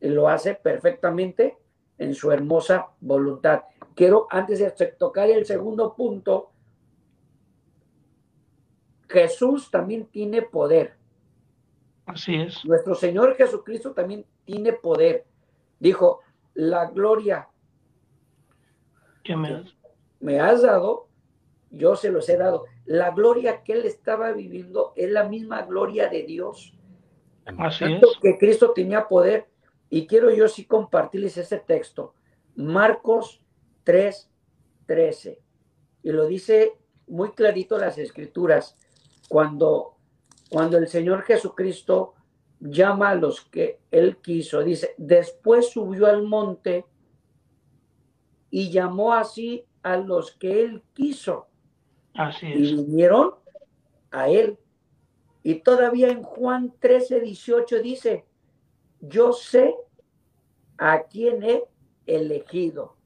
lo 0.00 0.28
hace 0.28 0.54
perfectamente 0.54 1.56
en 1.98 2.14
su 2.14 2.32
hermosa 2.32 2.88
voluntad. 3.00 3.62
Quiero, 3.94 4.26
antes 4.30 4.58
de 4.58 4.70
tocar 4.98 5.28
el 5.28 5.44
segundo 5.44 5.94
punto, 5.94 6.50
Jesús 9.08 9.70
también 9.70 10.06
tiene 10.06 10.42
poder. 10.42 10.96
Así 12.06 12.36
es. 12.36 12.64
Nuestro 12.64 12.94
Señor 12.94 13.36
Jesucristo 13.36 13.92
también 13.92 14.24
tiene 14.44 14.72
poder. 14.72 15.26
Dijo, 15.78 16.20
la 16.54 16.86
gloria 16.86 17.48
que 19.22 19.36
me, 19.36 19.64
me 20.20 20.40
has 20.40 20.62
dado, 20.62 21.08
yo 21.70 21.96
se 21.96 22.10
los 22.10 22.28
he 22.28 22.36
dado. 22.36 22.64
La 22.84 23.10
gloria 23.10 23.62
que 23.62 23.74
él 23.74 23.84
estaba 23.84 24.32
viviendo 24.32 24.92
es 24.96 25.10
la 25.10 25.24
misma 25.24 25.62
gloria 25.62 26.08
de 26.08 26.22
Dios. 26.22 26.74
Así 27.58 27.84
es. 27.84 28.02
Que 28.20 28.38
Cristo 28.38 28.72
tenía 28.72 29.06
poder. 29.06 29.46
Y 29.90 30.06
quiero 30.06 30.30
yo 30.30 30.48
sí 30.48 30.64
compartirles 30.64 31.36
ese 31.36 31.58
texto. 31.58 32.14
Marcos 32.54 33.42
3, 33.84 34.30
13. 34.86 35.40
Y 36.04 36.12
lo 36.12 36.26
dice 36.26 36.74
muy 37.08 37.32
clarito 37.32 37.76
las 37.76 37.98
escrituras. 37.98 38.76
Cuando, 39.28 39.96
cuando 40.48 40.78
el 40.78 40.86
Señor 40.86 41.22
Jesucristo 41.22 42.14
llama 42.60 43.10
a 43.10 43.14
los 43.16 43.40
que 43.42 43.80
él 43.90 44.18
quiso, 44.18 44.62
dice, 44.62 44.94
después 44.96 45.70
subió 45.70 46.06
al 46.06 46.22
monte 46.22 46.84
y 48.50 48.70
llamó 48.70 49.12
así 49.12 49.64
a 49.82 49.96
los 49.96 50.32
que 50.32 50.62
él 50.62 50.82
quiso. 50.94 51.48
Así 52.14 52.46
es. 52.52 52.58
Y 52.58 52.74
vinieron 52.76 53.34
a 54.10 54.28
él. 54.28 54.58
Y 55.42 55.56
todavía 55.56 56.08
en 56.08 56.22
Juan 56.22 56.74
13, 56.78 57.20
18 57.20 57.82
dice, 57.82 58.26
yo 59.00 59.32
sé 59.32 59.74
a 60.78 61.02
quién 61.04 61.42
he 61.42 61.64
elegido. 62.06 62.96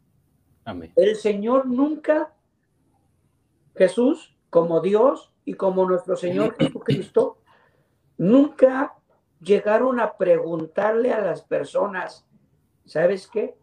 Amén. 0.65 0.93
El 0.97 1.17
Señor 1.17 1.67
nunca, 1.67 2.35
Jesús, 3.75 4.37
como 4.51 4.81
Dios 4.81 5.33
y 5.45 5.55
como 5.55 5.87
nuestro 5.87 6.17
Señor 6.17 6.57
Jesucristo, 6.59 7.39
nunca 8.17 8.95
llegaron 9.41 10.01
a 10.01 10.17
preguntarle 10.17 11.13
a 11.13 11.21
las 11.21 11.43
personas, 11.43 12.27
¿sabes 12.87 13.27
qué? 13.29 13.57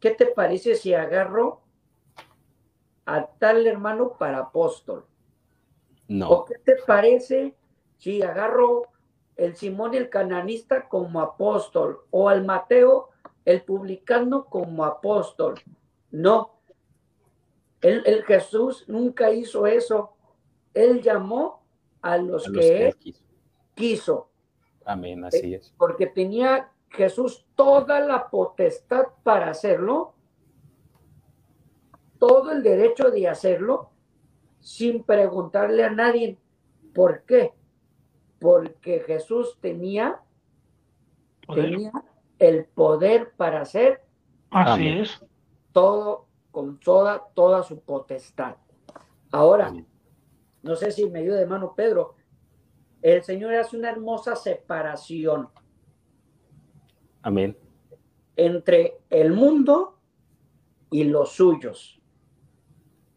¿Qué 0.00 0.10
te 0.10 0.26
parece 0.26 0.76
si 0.76 0.94
agarro 0.94 1.62
a 3.06 3.26
tal 3.26 3.66
hermano 3.66 4.12
para 4.18 4.38
apóstol? 4.38 5.06
No. 6.06 6.28
¿O 6.30 6.44
qué 6.44 6.58
te 6.58 6.76
parece 6.86 7.54
si 7.96 8.22
agarro 8.22 8.82
el 9.36 9.56
Simón 9.56 9.94
el 9.94 10.08
cananista 10.10 10.88
como 10.88 11.20
apóstol 11.20 12.00
o 12.10 12.28
al 12.28 12.44
Mateo 12.44 13.10
el 13.44 13.62
publicano 13.62 14.46
como 14.46 14.84
apóstol? 14.84 15.54
No. 16.10 16.60
El, 17.80 18.02
el 18.06 18.24
Jesús 18.24 18.84
nunca 18.88 19.30
hizo 19.30 19.66
eso. 19.66 20.12
Él 20.72 21.02
llamó 21.02 21.62
a 22.02 22.16
los, 22.18 22.46
A 22.46 22.50
los 22.50 22.68
que, 22.68 22.74
que 22.74 22.86
él 22.88 22.96
quiso. 22.96 23.24
quiso, 23.74 24.28
Amén, 24.84 25.24
así 25.24 25.54
es. 25.54 25.74
porque 25.76 26.06
tenía 26.06 26.70
Jesús 26.90 27.44
toda 27.54 28.00
la 28.00 28.30
potestad 28.30 29.06
para 29.22 29.50
hacerlo, 29.50 30.14
todo 32.18 32.52
el 32.52 32.62
derecho 32.62 33.10
de 33.10 33.28
hacerlo, 33.28 33.90
sin 34.60 35.02
preguntarle 35.04 35.84
a 35.84 35.90
nadie. 35.90 36.38
¿Por 36.94 37.22
qué? 37.24 37.52
Porque 38.44 39.00
Jesús 39.00 39.56
tenía, 39.62 40.20
Poder. 41.46 41.70
tenía 41.70 41.92
el 42.38 42.66
poder 42.66 43.32
para 43.38 43.62
hacer 43.62 44.02
Así 44.50 44.86
es. 44.86 45.24
todo 45.72 46.26
con 46.50 46.78
toda, 46.78 47.24
toda 47.32 47.62
su 47.62 47.80
potestad. 47.80 48.56
Ahora, 49.32 49.72
no 50.62 50.76
sé 50.76 50.92
si 50.92 51.08
me 51.08 51.20
ayuda 51.20 51.38
de 51.38 51.46
mano 51.46 51.72
Pedro, 51.74 52.16
el 53.00 53.22
Señor 53.22 53.54
hace 53.54 53.78
una 53.78 53.88
hermosa 53.88 54.36
separación 54.36 55.48
Amén. 57.22 57.56
entre 58.36 58.98
el 59.08 59.32
mundo 59.32 59.98
y 60.90 61.04
los 61.04 61.30
suyos. 61.32 61.98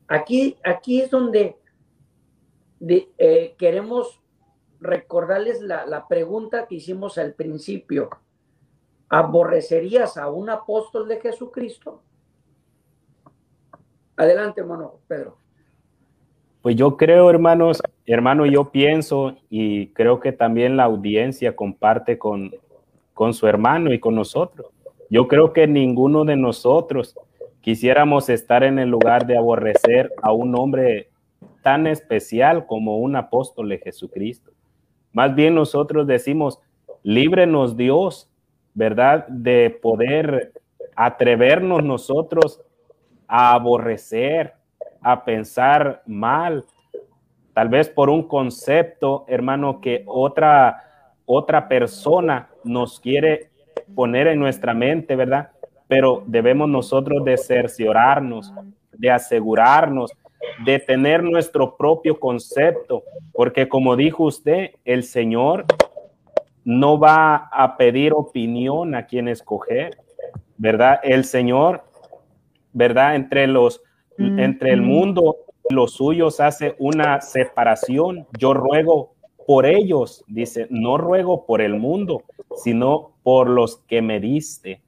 Aquí, 0.08 0.56
aquí 0.64 1.02
es 1.02 1.12
donde 1.12 1.60
de- 2.80 3.12
eh, 3.18 3.56
queremos 3.58 4.22
recordarles 4.80 5.62
la, 5.62 5.86
la 5.86 6.08
pregunta 6.08 6.68
que 6.68 6.76
hicimos 6.76 7.18
al 7.18 7.34
principio. 7.34 8.10
¿Aborrecerías 9.10 10.18
a 10.18 10.30
un 10.30 10.50
apóstol 10.50 11.08
de 11.08 11.20
Jesucristo? 11.22 12.02
Adelante, 14.18 14.62
hermano 14.62 15.00
Pedro. 15.08 15.38
Pues 16.62 16.76
yo 16.76 16.98
creo, 16.98 17.30
hermanos, 17.30 17.82
hermano, 18.06 18.46
yo 18.46 18.72
pienso 18.72 19.38
y 19.50 19.88
creo 19.94 20.20
que 20.20 20.34
también 20.34 20.76
la 20.76 20.84
audiencia 20.84 21.56
comparte 21.56 22.18
con, 22.18 22.52
con 23.14 23.34
su 23.34 23.48
hermano 23.48 23.94
y 23.94 24.00
con 24.00 24.16
nosotros. 24.16 24.68
Yo 25.10 25.28
creo 25.28 25.54
que 25.54 25.68
ninguno 25.68 26.26
de 26.26 26.36
nosotros 26.36 27.16
quisiéramos 27.62 28.30
estar 28.30 28.64
en 28.64 28.80
el 28.80 28.90
lugar 28.90 29.28
de 29.28 29.38
aborrecer 29.38 30.12
a 30.22 30.34
un 30.34 30.56
hombre 30.56 31.10
tan 31.62 31.88
especial 31.88 32.66
como 32.66 32.98
un 32.98 33.16
apóstol 33.16 33.70
de 33.70 33.78
Jesucristo. 33.78 34.52
Más 35.18 35.34
bien 35.34 35.56
nosotros 35.56 36.06
decimos, 36.06 36.60
líbrenos 37.02 37.76
Dios, 37.76 38.30
¿verdad? 38.76 39.28
De 39.28 39.72
poder 39.82 40.52
atrevernos 40.96 41.84
nosotros 41.84 42.62
a 43.28 43.54
aborrecer, 43.54 44.54
a 45.02 45.26
pensar 45.26 46.04
mal, 46.06 46.66
tal 47.56 47.68
vez 47.68 47.90
por 47.90 48.12
un 48.12 48.28
concepto, 48.28 49.26
hermano, 49.28 49.82
que 49.82 50.04
otra, 50.06 50.84
otra 51.26 51.68
persona 51.68 52.50
nos 52.64 53.00
quiere 53.00 53.50
poner 53.96 54.28
en 54.28 54.40
nuestra 54.40 54.76
mente, 54.76 55.16
¿verdad? 55.16 55.50
Pero 55.88 56.22
debemos 56.28 56.70
nosotros 56.70 57.26
de 57.26 57.38
cerciorarnos, 57.38 58.54
de 58.92 59.10
asegurarnos, 59.10 60.12
de 60.66 60.80
tener 60.80 61.24
nuestro 61.24 61.76
propio 61.78 62.20
concepto, 62.20 63.04
porque 63.34 63.68
como 63.68 63.96
dijo 63.96 64.24
usted, 64.24 64.72
el 64.86 65.04
Señor 65.04 65.66
no 66.64 67.00
va 67.00 67.50
a 67.52 67.78
pedir 67.78 68.14
opinión 68.14 68.96
a 68.96 69.06
quien 69.06 69.28
escoger, 69.28 69.98
¿verdad? 70.58 71.00
El 71.04 71.24
Señor, 71.24 71.84
¿verdad? 72.74 73.16
Entre 73.16 73.48
los, 73.48 73.82
entre 74.18 74.72
el 74.72 74.82
mundo 74.82 75.38
y 75.70 75.74
los 75.74 75.94
suyos 75.94 76.40
hace 76.40 76.76
una 76.80 77.22
separación. 77.22 78.28
Yo 78.38 78.54
ruego 78.54 79.14
por 79.46 79.66
ellos, 79.66 80.26
dice, 80.28 80.68
no 80.70 80.98
ruego 80.98 81.46
por 81.46 81.62
el 81.62 81.76
mundo, 81.76 82.24
sino 82.58 83.14
por 83.24 83.50
los 83.50 83.78
que 83.88 84.02
me 84.02 84.20
diste. 84.20 84.82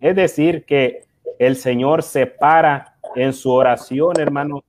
Es 0.00 0.16
decir, 0.16 0.66
que 0.66 1.04
el 1.38 1.56
Señor 1.56 2.02
separa 2.02 2.93
en 3.14 3.32
su 3.32 3.50
oración, 3.50 4.18
hermano, 4.18 4.64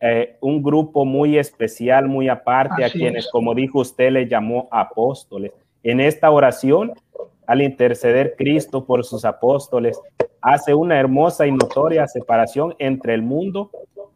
eh, 0.00 0.36
un 0.40 0.62
grupo 0.62 1.04
muy 1.04 1.38
especial, 1.38 2.08
muy 2.08 2.28
aparte, 2.28 2.84
Así 2.84 2.98
a 2.98 3.00
quienes, 3.00 3.26
es. 3.26 3.30
como 3.30 3.54
dijo 3.54 3.80
usted, 3.80 4.10
le 4.10 4.26
llamó 4.26 4.68
apóstoles. 4.70 5.52
En 5.82 6.00
esta 6.00 6.30
oración, 6.30 6.92
al 7.46 7.62
interceder 7.62 8.34
Cristo 8.36 8.84
por 8.84 9.04
sus 9.04 9.24
apóstoles, 9.24 10.00
hace 10.40 10.72
una 10.72 10.98
hermosa 10.98 11.46
y 11.46 11.52
notoria 11.52 12.06
separación 12.06 12.74
entre 12.78 13.14
el 13.14 13.22
mundo 13.22 13.70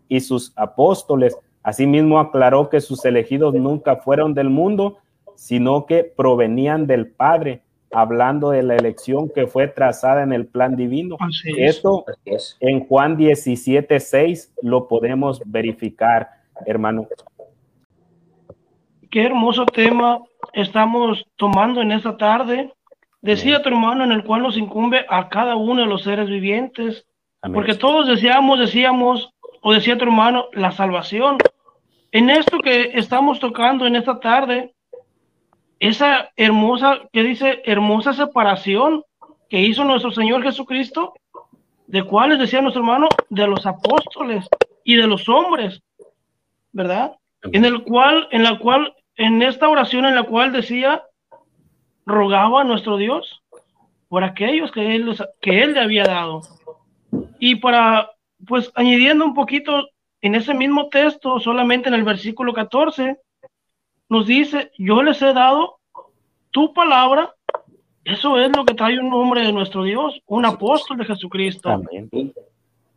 y 0.09 0.21
sus 0.21 0.53
apóstoles. 0.57 1.37
Asimismo, 1.62 2.19
aclaró 2.19 2.69
que 2.69 2.81
sus 2.81 3.05
elegidos 3.05 3.55
nunca 3.55 3.97
fueron 3.97 4.35
del 4.35 4.51
mundo, 4.51 4.99
sino 5.35 5.87
que 5.87 6.05
provenían 6.05 6.87
del 6.87 7.09
Padre, 7.09 7.63
hablando 7.94 8.50
de 8.50 8.62
la 8.62 8.74
elección 8.74 9.30
que 9.33 9.46
fue 9.46 9.68
trazada 9.68 10.22
en 10.22 10.33
el 10.33 10.46
plan 10.46 10.76
divino. 10.76 11.16
Así 11.20 11.50
es. 11.57 11.76
Esto 11.76 12.04
es. 12.24 12.57
en 12.61 12.87
Juan 12.87 13.16
17, 13.16 14.00
6 14.00 14.54
lo 14.62 14.88
podemos 14.88 15.40
verificar, 15.46 16.28
hermano. 16.66 17.07
Qué 19.11 19.24
hermoso 19.24 19.64
tema 19.64 20.20
estamos 20.52 21.24
tomando 21.37 21.80
en 21.80 21.92
esta 21.92 22.16
tarde. 22.16 22.72
Decía 23.22 23.62
tu 23.62 23.68
hermano 23.68 24.04
en 24.04 24.12
el 24.12 24.24
cual 24.24 24.42
nos 24.42 24.57
incumbe 24.57 25.07
a 25.09 25.28
cada 25.28 25.57
uno 25.57 25.83
de 25.83 25.87
los 25.87 26.02
seres 26.02 26.28
vivientes, 26.28 27.07
Amén. 27.40 27.54
porque 27.54 27.74
todos 27.74 28.09
deseamos, 28.09 28.59
decíamos, 28.59 29.30
o 29.62 29.72
decía 29.72 29.96
tu 29.96 30.04
hermano, 30.04 30.46
la 30.52 30.72
salvación. 30.72 31.38
En 32.11 32.28
esto 32.28 32.59
que 32.59 32.90
estamos 32.94 33.38
tocando 33.38 33.87
en 33.87 33.96
esta 33.96 34.20
tarde, 34.20 34.73
esa 35.88 36.31
hermosa, 36.37 37.01
que 37.12 37.23
dice, 37.23 37.62
hermosa 37.64 38.12
separación 38.12 39.05
que 39.49 39.61
hizo 39.61 39.85
nuestro 39.85 40.11
Señor 40.12 40.42
Jesucristo, 40.42 41.14
de 41.87 42.03
cuáles 42.03 42.38
decía 42.38 42.61
nuestro 42.61 42.83
hermano, 42.83 43.09
de 43.29 43.47
los 43.47 43.66
apóstoles 43.66 44.49
y 44.85 44.97
de 44.97 45.07
los 45.07 45.29
hombres, 45.29 45.83
¿verdad? 46.73 47.16
en 47.53 47.64
el 47.64 47.83
cual, 47.83 48.29
en 48.31 48.42
la 48.42 48.59
cual, 48.59 48.94
en 49.16 49.42
esta 49.42 49.68
oración 49.68 50.07
en 50.07 50.14
la 50.14 50.25
cual 50.25 50.53
decía, 50.53 51.03
rogaba 52.07 52.62
a 52.62 52.64
nuestro 52.64 52.97
Dios 52.97 53.42
por 54.09 54.25
aquellos 54.25 54.73
que 54.73 54.97
él, 54.97 55.16
que 55.40 55.62
él 55.62 55.75
le 55.75 55.81
había 55.81 56.05
dado. 56.05 56.42
Y 57.38 57.57
para, 57.57 58.11
pues, 58.47 58.70
añadiendo 58.75 59.25
un 59.25 59.35
poquito 59.35 59.88
en 60.20 60.35
ese 60.35 60.55
mismo 60.55 60.88
texto, 60.88 61.38
solamente 61.38 61.88
en 61.88 61.94
el 61.94 62.05
versículo 62.05 62.55
14, 62.55 63.18
nos 64.09 64.27
dice, 64.27 64.71
yo 64.79 65.03
les 65.03 65.21
he 65.23 65.33
dado 65.33 65.79
tu 66.51 66.73
palabra 66.73 67.35
Eso 68.05 68.38
es 68.38 68.55
lo 68.55 68.64
que 68.64 68.75
trae 68.75 68.99
un 68.99 69.12
hombre 69.12 69.40
de 69.43 69.53
nuestro 69.53 69.83
Dios, 69.83 70.21
un 70.27 70.45
apóstol 70.45 70.99
de 70.99 71.07
Jesucristo. 71.07 71.71
Amén. 71.71 72.11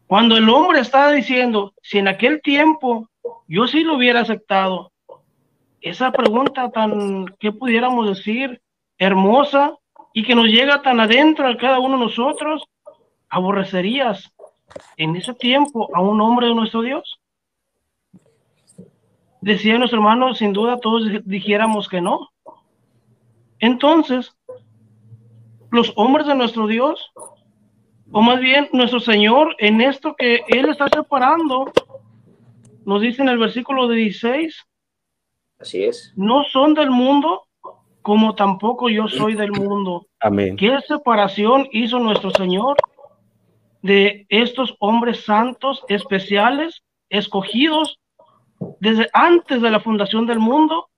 Cuando 0.05 0.35
el 0.35 0.49
hombre 0.49 0.81
está 0.81 1.11
diciendo, 1.11 1.73
si 1.81 1.97
en 1.97 2.07
aquel 2.07 2.41
tiempo 2.41 3.09
yo 3.47 3.67
sí 3.67 3.83
lo 3.83 3.95
hubiera 3.95 4.21
aceptado, 4.21 4.91
esa 5.81 6.11
pregunta 6.11 6.69
tan, 6.71 7.25
¿qué 7.39 7.51
pudiéramos 7.51 8.07
decir? 8.07 8.61
Hermosa 8.97 9.75
y 10.13 10.23
que 10.23 10.35
nos 10.35 10.47
llega 10.47 10.81
tan 10.81 10.99
adentro 10.99 11.47
a 11.47 11.57
cada 11.57 11.79
uno 11.79 11.97
de 11.97 12.05
nosotros, 12.05 12.63
¿aborrecerías 13.29 14.29
en 14.97 15.15
ese 15.15 15.33
tiempo 15.33 15.89
a 15.93 16.01
un 16.01 16.19
hombre 16.19 16.47
de 16.47 16.55
nuestro 16.55 16.81
Dios? 16.81 17.19
Decía 19.47 19.77
nuestro 19.77 19.99
hermano, 19.99 20.33
sin 20.33 20.51
duda 20.51 20.77
todos 20.77 21.03
dijéramos 21.23 21.87
que 21.87 22.01
no. 22.01 22.31
Entonces, 23.59 24.35
los 25.71 25.93
hombres 25.95 26.27
de 26.27 26.35
nuestro 26.35 26.67
Dios, 26.67 27.13
o 28.11 28.21
más 28.21 28.41
bien 28.41 28.67
nuestro 28.73 28.99
Señor, 28.99 29.55
en 29.59 29.79
esto 29.79 30.17
que 30.17 30.41
Él 30.49 30.67
está 30.67 30.89
separando, 30.89 31.71
nos 32.83 32.99
dice 32.99 33.21
en 33.21 33.29
el 33.29 33.37
versículo 33.37 33.87
16, 33.87 34.65
Así 35.59 35.81
es. 35.81 36.11
no 36.17 36.43
son 36.43 36.73
del 36.73 36.91
mundo, 36.91 37.47
como 38.01 38.35
tampoco 38.35 38.89
yo 38.89 39.07
soy 39.07 39.35
del 39.35 39.53
mundo. 39.53 40.07
Amén. 40.19 40.57
¿Qué 40.57 40.77
separación 40.85 41.69
hizo 41.71 41.99
nuestro 41.99 42.31
Señor 42.31 42.75
de 43.81 44.25
estos 44.27 44.75
hombres 44.79 45.23
santos, 45.23 45.85
especiales, 45.87 46.83
escogidos 47.09 47.97
desde 48.79 49.09
antes 49.13 49.61
de 49.61 49.71
la 49.71 49.79
fundación 49.79 50.25
del 50.25 50.39
mundo 50.39 50.89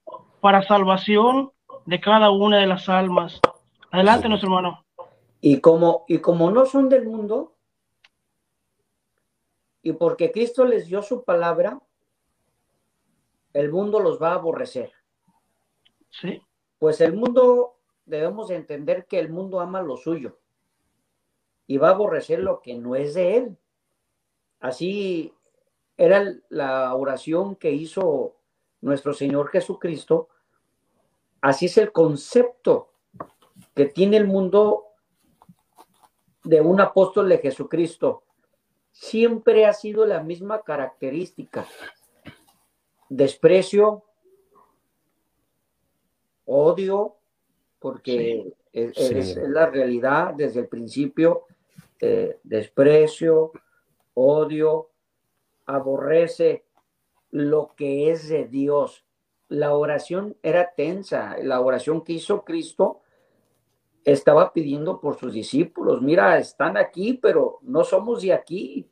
para 0.42 0.64
salvación 0.64 1.52
de 1.86 2.00
cada 2.00 2.32
una 2.32 2.58
de 2.58 2.68
las 2.68 2.90
almas? 2.90 3.40
Adelante, 3.92 4.30
nuestro 4.30 4.50
hermano. 4.50 4.86
Y 5.42 5.60
como, 5.62 6.06
y 6.08 6.20
como 6.20 6.52
no 6.52 6.66
son 6.66 6.90
del 6.90 7.06
mundo, 7.06 7.56
y 9.82 9.94
porque 9.94 10.32
Cristo 10.32 10.66
les 10.66 10.88
dio 10.88 11.02
su 11.02 11.24
palabra, 11.24 11.80
el 13.54 13.72
mundo 13.72 14.00
los 14.00 14.22
va 14.22 14.32
a 14.32 14.36
aborrecer. 14.36 14.92
Sí, 16.10 16.42
Pues 16.80 17.02
el 17.02 17.14
mundo, 17.14 17.78
debemos 18.06 18.50
entender 18.52 19.06
que 19.06 19.20
el 19.20 19.30
mundo 19.30 19.60
ama 19.60 19.82
lo 19.82 19.96
suyo 19.96 20.40
y 21.68 21.78
va 21.78 21.90
a 21.90 21.92
aborrecer 21.92 22.40
lo 22.40 22.62
que 22.62 22.76
no 22.76 22.96
es 22.96 23.14
de 23.14 23.38
él. 23.38 23.58
Así 24.60 25.34
era 26.00 26.34
la 26.48 26.96
oración 26.96 27.58
que 27.58 27.72
hizo 27.72 28.38
nuestro 28.80 29.14
Señor 29.14 29.50
Jesucristo. 29.50 30.30
Así 31.42 31.66
es 31.66 31.78
el 31.78 31.92
concepto 31.92 32.94
que 33.76 33.86
tiene 33.86 34.16
el 34.16 34.26
mundo 34.26 34.86
de 36.46 36.62
un 36.62 36.80
apóstol 36.80 37.28
de 37.28 37.40
Jesucristo. 37.40 38.24
Siempre 38.92 39.66
ha 39.66 39.74
sido 39.74 40.06
la 40.06 40.24
misma 40.24 40.62
característica. 40.62 41.68
Desprecio, 43.10 44.04
odio, 46.46 47.18
porque 47.80 48.54
es, 48.72 48.96
Sí. 48.96 49.04
es- 49.18 49.38
es 49.38 49.50
la 49.50 49.66
realidad 49.68 50.34
desde 50.34 50.62
el 50.62 50.68
principio, 50.68 51.46
eh, 52.00 52.40
desprecio, 52.44 53.52
odio, 54.14 54.90
aborrece 55.70 56.66
lo 57.30 57.74
que 57.76 58.12
es 58.12 58.28
de 58.28 58.46
Dios. 58.46 59.06
La 59.48 59.76
oración 59.76 60.38
era 60.42 60.74
tensa, 60.76 61.38
la 61.42 61.62
oración 61.62 62.04
que 62.04 62.14
hizo 62.14 62.44
Cristo 62.44 63.02
estaba 64.04 64.52
pidiendo 64.54 65.00
por 65.00 65.18
sus 65.18 65.34
discípulos, 65.34 66.02
mira, 66.02 66.38
están 66.38 66.78
aquí, 66.78 67.14
pero 67.14 67.60
no 67.62 67.84
somos 67.84 68.22
de 68.22 68.34
aquí. 68.34 68.90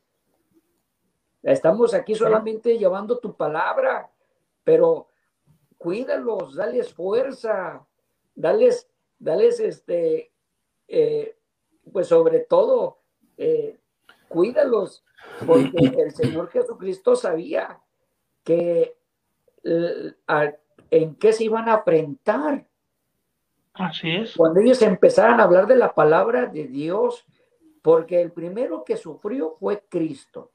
Estamos 1.41 1.93
aquí 1.93 2.13
solamente 2.13 2.77
llevando 2.77 3.19
tu 3.19 3.35
palabra, 3.35 4.11
pero 4.63 5.07
cuídalos, 5.77 6.55
dales 6.55 6.93
fuerza, 6.93 7.87
dales, 8.35 8.89
dales 9.17 9.59
este, 9.59 10.31
eh, 10.87 11.37
pues 11.91 12.07
sobre 12.07 12.41
todo, 12.41 12.99
eh, 13.37 13.79
cuídalos, 14.27 15.03
porque 15.45 15.77
el 15.97 16.11
Señor 16.11 16.49
Jesucristo 16.49 17.15
sabía 17.15 17.79
que 18.43 18.95
eh, 19.63 20.13
a- 20.27 20.53
en 20.91 21.15
qué 21.15 21.33
se 21.33 21.43
iban 21.43 21.67
a 21.67 21.75
enfrentar 21.75 22.65
así 23.73 24.09
es. 24.11 24.35
cuando 24.35 24.59
ellos 24.61 24.81
empezaran 24.81 25.39
a 25.39 25.43
hablar 25.43 25.67
de 25.67 25.75
la 25.75 25.93
palabra 25.93 26.45
de 26.45 26.67
Dios, 26.67 27.25
porque 27.81 28.21
el 28.21 28.31
primero 28.31 28.83
que 28.83 28.97
sufrió 28.97 29.55
fue 29.59 29.83
Cristo. 29.89 30.51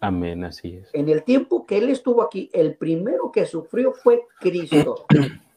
Amén, 0.00 0.44
así 0.44 0.76
es. 0.76 0.90
En 0.94 1.08
el 1.08 1.24
tiempo 1.24 1.66
que 1.66 1.78
él 1.78 1.88
estuvo 1.88 2.22
aquí, 2.22 2.50
el 2.52 2.76
primero 2.76 3.32
que 3.32 3.46
sufrió 3.46 3.92
fue 3.92 4.26
Cristo. 4.40 5.06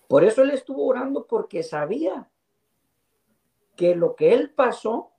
Por 0.07 0.23
eso 0.23 0.41
él 0.41 0.51
estuvo 0.51 0.85
orando 0.85 1.25
porque 1.27 1.63
sabía 1.63 2.27
que 3.75 3.95
lo 3.95 4.15
que 4.15 4.33
él 4.33 4.49
pasó, 4.51 5.11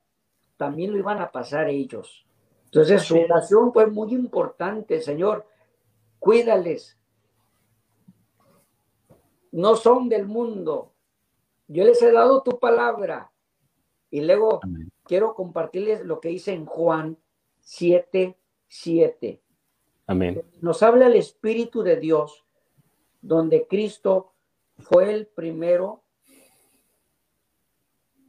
también 0.57 0.92
lo 0.92 0.98
iban 0.98 1.20
a 1.20 1.31
pasar 1.33 1.68
ellos. 1.68 2.26
Entonces 2.72 3.02
su 3.02 3.20
oración 3.20 3.70
fue 3.70 3.87
muy 3.87 4.14
importante, 4.14 5.02
Señor, 5.02 5.46
cuídales. 6.18 6.98
No 9.50 9.76
son 9.76 10.08
del 10.08 10.26
mundo. 10.26 10.94
Yo 11.68 11.85
les 11.85 12.00
he 12.00 12.11
dado 12.11 12.42
tu 12.42 12.58
palabra. 12.58 13.30
Y 14.11 14.22
luego 14.22 14.61
Amén. 14.62 14.90
quiero 15.04 15.35
compartirles 15.35 16.02
lo 16.06 16.18
que 16.18 16.30
dice 16.30 16.54
en 16.54 16.64
Juan 16.64 17.18
7, 17.61 18.38
7 18.68 19.42
Amén. 20.06 20.42
nos 20.62 20.82
habla 20.82 21.08
el 21.08 21.16
Espíritu 21.16 21.82
de 21.82 21.96
Dios, 21.96 22.46
donde 23.20 23.66
Cristo 23.66 24.32
fue 24.78 25.12
el 25.12 25.26
primero 25.26 26.02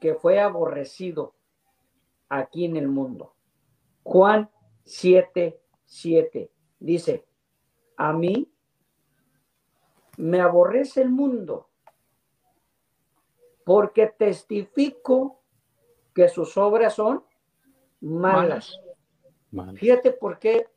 que 0.01 0.15
fue 0.15 0.41
aborrecido 0.41 1.33
aquí 2.27 2.65
en 2.65 2.75
el 2.75 2.89
mundo. 2.89 3.32
Juan 4.03 4.49
7, 4.85 5.59
7 5.85 6.51
dice, 6.79 7.25
a 7.97 8.11
mí 8.13 8.51
me 10.17 10.41
aborrece 10.41 11.01
el 11.01 11.09
mundo 11.09 11.69
porque 13.63 14.07
testifico 14.07 15.41
que 16.13 16.27
sus 16.29 16.57
obras 16.57 16.95
son 16.95 17.23
malas. 18.01 18.79
Mal. 19.51 19.77
Fíjate 19.77 20.11
por 20.11 20.39
qué, 20.39 20.67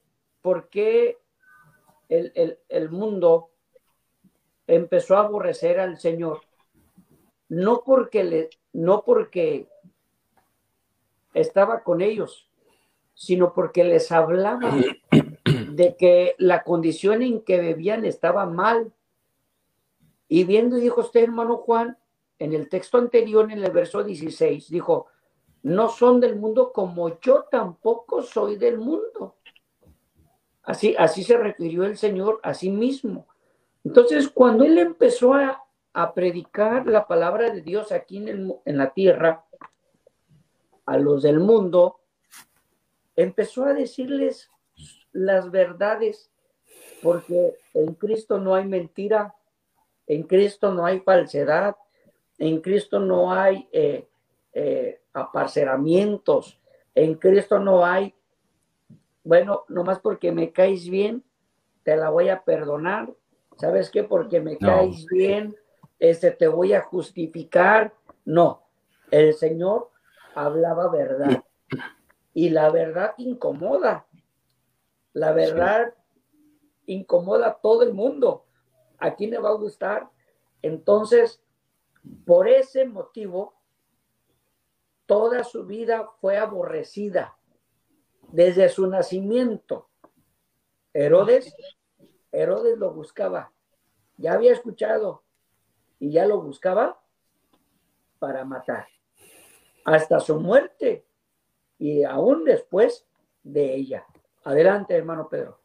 por 0.40 0.68
qué 0.68 1.18
el, 2.08 2.30
el- 2.36 2.58
el 2.68 2.90
mundo 2.90 3.50
empezó 4.66 5.16
a 5.16 5.20
aborrecer 5.20 5.80
al 5.80 5.98
Señor. 5.98 6.42
No 7.48 7.82
porque, 7.84 8.24
le, 8.24 8.50
no 8.72 9.02
porque 9.04 9.68
estaba 11.34 11.82
con 11.82 12.00
ellos, 12.00 12.45
sino 13.16 13.54
porque 13.54 13.82
les 13.82 14.12
hablaba 14.12 14.70
de 15.72 15.96
que 15.96 16.34
la 16.36 16.62
condición 16.62 17.22
en 17.22 17.40
que 17.40 17.58
bebían 17.58 18.04
estaba 18.04 18.44
mal. 18.44 18.92
Y 20.28 20.44
viendo, 20.44 20.76
dijo 20.76 21.00
usted, 21.00 21.24
hermano 21.24 21.56
Juan, 21.56 21.96
en 22.38 22.52
el 22.52 22.68
texto 22.68 22.98
anterior, 22.98 23.50
en 23.50 23.64
el 23.64 23.72
verso 23.72 24.04
16, 24.04 24.68
dijo, 24.68 25.06
no 25.62 25.88
son 25.88 26.20
del 26.20 26.36
mundo 26.36 26.72
como 26.74 27.18
yo 27.20 27.46
tampoco 27.50 28.20
soy 28.20 28.56
del 28.56 28.76
mundo. 28.76 29.36
Así, 30.62 30.94
así 30.98 31.24
se 31.24 31.38
refirió 31.38 31.84
el 31.84 31.96
Señor 31.96 32.38
a 32.42 32.52
sí 32.52 32.70
mismo. 32.70 33.26
Entonces, 33.82 34.28
cuando 34.28 34.64
él 34.64 34.76
empezó 34.76 35.32
a, 35.32 35.64
a 35.94 36.12
predicar 36.12 36.86
la 36.86 37.06
palabra 37.06 37.50
de 37.50 37.62
Dios 37.62 37.92
aquí 37.92 38.18
en, 38.18 38.28
el 38.28 38.54
en 38.66 38.76
la 38.76 38.90
tierra, 38.92 39.46
a 40.84 40.98
los 40.98 41.22
del 41.22 41.40
mundo, 41.40 42.00
empezó 43.16 43.64
a 43.64 43.74
decirles 43.74 44.50
las 45.12 45.50
verdades, 45.50 46.30
porque 47.00 47.58
en 47.74 47.94
Cristo 47.94 48.38
no 48.38 48.54
hay 48.54 48.66
mentira, 48.66 49.34
en 50.06 50.22
Cristo 50.24 50.72
no 50.72 50.84
hay 50.84 51.00
falsedad, 51.00 51.76
en 52.38 52.60
Cristo 52.60 53.00
no 53.00 53.32
hay 53.32 53.68
eh, 53.72 54.08
eh, 54.52 55.00
aparceramientos, 55.14 56.60
en 56.94 57.14
Cristo 57.14 57.58
no 57.58 57.84
hay, 57.84 58.14
bueno, 59.24 59.64
nomás 59.68 59.98
porque 60.00 60.30
me 60.32 60.52
caes 60.52 60.88
bien, 60.88 61.24
te 61.82 61.96
la 61.96 62.10
voy 62.10 62.28
a 62.28 62.44
perdonar, 62.44 63.12
¿sabes 63.56 63.90
qué? 63.90 64.04
Porque 64.04 64.40
me 64.40 64.58
No. 64.58 64.68
caes 64.68 65.06
bien, 65.06 65.56
este, 65.98 66.30
te 66.30 66.46
voy 66.48 66.74
a 66.74 66.82
justificar. 66.82 67.94
No, 68.24 68.66
el 69.10 69.34
Señor 69.34 69.90
hablaba 70.34 70.90
verdad 70.90 71.45
y 72.36 72.50
la 72.50 72.68
verdad 72.68 73.14
incomoda, 73.16 74.06
la 75.14 75.32
verdad 75.32 75.94
incomoda 76.84 77.46
a 77.46 77.54
todo 77.54 77.82
el 77.82 77.94
mundo. 77.94 78.44
¿A 78.98 79.14
quién 79.14 79.30
le 79.30 79.38
va 79.38 79.48
a 79.48 79.54
gustar? 79.54 80.10
Entonces, 80.60 81.42
por 82.26 82.46
ese 82.46 82.84
motivo, 82.84 83.54
toda 85.06 85.44
su 85.44 85.64
vida 85.64 86.10
fue 86.20 86.36
aborrecida 86.36 87.38
desde 88.32 88.68
su 88.68 88.86
nacimiento. 88.86 89.88
Herodes, 90.92 91.56
Herodes 92.32 92.76
lo 92.76 92.92
buscaba. 92.92 93.50
Ya 94.18 94.34
había 94.34 94.52
escuchado 94.52 95.22
y 95.98 96.10
ya 96.10 96.26
lo 96.26 96.42
buscaba 96.42 97.00
para 98.18 98.44
matar. 98.44 98.88
Hasta 99.86 100.20
su 100.20 100.38
muerte 100.38 101.05
y 101.78 102.04
aún 102.04 102.44
después 102.44 103.06
de 103.42 103.74
ella. 103.74 104.04
Adelante, 104.44 104.94
hermano 104.94 105.28
Pedro. 105.28 105.58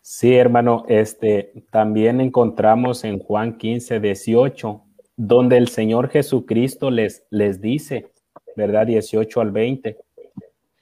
Sí, 0.00 0.34
hermano, 0.34 0.84
este 0.88 1.52
también 1.70 2.20
encontramos 2.20 3.04
en 3.04 3.18
Juan 3.18 3.58
15, 3.58 4.00
18, 4.00 4.82
donde 5.16 5.58
el 5.58 5.68
Señor 5.68 6.08
Jesucristo 6.08 6.90
les, 6.90 7.26
les 7.30 7.60
dice, 7.60 8.10
¿verdad? 8.56 8.86
18 8.86 9.40
al 9.40 9.50
20, 9.50 9.98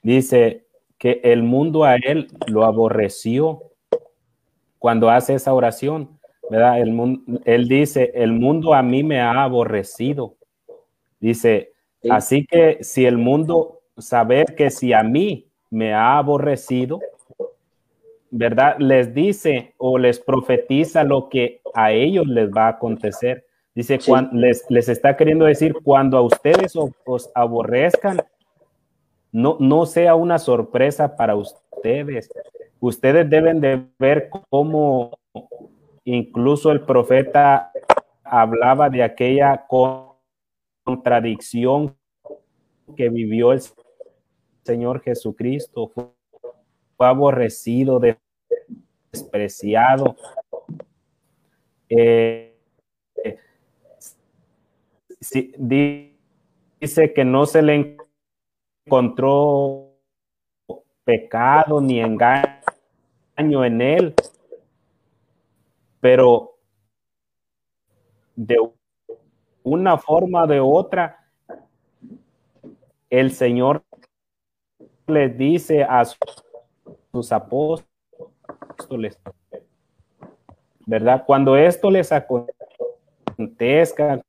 dice 0.01 0.65
que 0.97 1.19
el 1.23 1.43
mundo 1.43 1.83
a 1.83 1.95
él 1.95 2.27
lo 2.47 2.63
aborreció 2.63 3.63
cuando 4.79 5.09
hace 5.09 5.33
esa 5.33 5.53
oración, 5.53 6.17
¿verdad? 6.49 6.79
El 6.79 6.91
mundo, 6.91 7.41
él 7.45 7.67
dice, 7.67 8.11
el 8.15 8.31
mundo 8.31 8.73
a 8.73 8.81
mí 8.81 9.03
me 9.03 9.19
ha 9.19 9.43
aborrecido. 9.43 10.35
Dice, 11.19 11.73
así 12.09 12.45
que 12.45 12.77
si 12.81 13.05
el 13.05 13.17
mundo, 13.17 13.76
saber 13.97 14.55
que 14.55 14.69
si 14.69 14.93
a 14.93 15.03
mí 15.03 15.47
me 15.69 15.93
ha 15.93 16.17
aborrecido, 16.17 16.99
¿verdad? 18.31 18.77
Les 18.79 19.13
dice 19.13 19.73
o 19.77 19.97
les 19.97 20.19
profetiza 20.19 21.03
lo 21.03 21.29
que 21.29 21.61
a 21.73 21.91
ellos 21.91 22.27
les 22.27 22.49
va 22.49 22.65
a 22.65 22.69
acontecer. 22.69 23.45
Dice, 23.73 23.99
cuando, 24.05 24.35
les, 24.35 24.65
les, 24.69 24.89
está 24.89 25.15
queriendo 25.15 25.45
decir, 25.45 25.75
cuando 25.83 26.17
a 26.17 26.21
ustedes 26.21 26.75
os, 26.75 27.29
aborrezcan, 27.35 28.21
no, 29.31 29.57
no 29.59 29.85
sea 29.85 30.15
una 30.15 30.39
sorpresa 30.39 31.15
para 31.15 31.35
ustedes. 31.35 32.29
Ustedes 32.79 33.29
deben 33.29 33.61
de 33.61 33.85
ver 33.99 34.29
cómo 34.49 35.19
incluso 36.05 36.71
el 36.71 36.81
profeta 36.81 37.71
hablaba 38.23 38.89
de 38.89 39.03
aquella 39.03 39.65
contradicción 40.83 41.95
que 42.95 43.09
vivió 43.09 43.51
el 43.51 43.61
Señor 44.67 45.01
Jesucristo. 45.01 45.87
Fue, 45.87 47.07
aborrecido, 47.07 48.01
despreciado. 49.11 50.17
Eh, 51.87 52.59
dice 55.57 57.13
que 57.15 57.23
no 57.23 57.45
se 57.45 57.61
le 57.61 57.97
encontró 58.85 59.93
pecado 61.05 61.79
ni 61.79 62.01
engaño 62.01 63.63
en 63.63 63.81
él, 63.81 64.13
pero 66.01 66.57
de 68.35 68.57
una 69.63 69.97
forma 69.97 70.43
o 70.43 70.47
de 70.47 70.59
otra, 70.59 71.25
el 73.09 73.31
Señor 73.31 73.86
le 75.07 75.29
dice 75.29 75.83
a 75.83 76.03
sus 77.11 77.31
apóstoles, 77.31 79.17
¿verdad? 80.85 81.23
Cuando 81.25 81.55
esto 81.55 81.89
les 81.89 82.11
acontezca, 82.11 84.21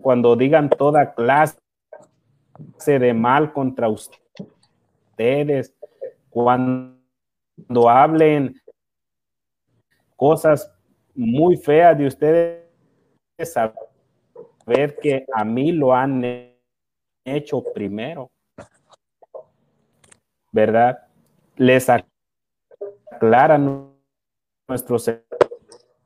cuando 0.00 0.36
digan 0.36 0.70
toda 0.70 1.12
clase 1.14 1.58
de 2.86 3.12
mal 3.12 3.52
contra 3.52 3.88
ustedes, 3.88 5.74
cuando 6.30 6.94
hablen 7.88 8.54
cosas 10.14 10.72
muy 11.14 11.56
feas 11.56 11.98
de 11.98 12.06
ustedes, 12.06 12.62
saber 13.42 14.96
que 15.02 15.26
a 15.32 15.44
mí 15.44 15.72
lo 15.72 15.92
han 15.92 16.22
hecho 17.24 17.64
primero, 17.72 18.30
¿verdad? 20.54 21.08
Les 21.56 21.90
aclara 21.90 23.58
nuestro 24.68 24.98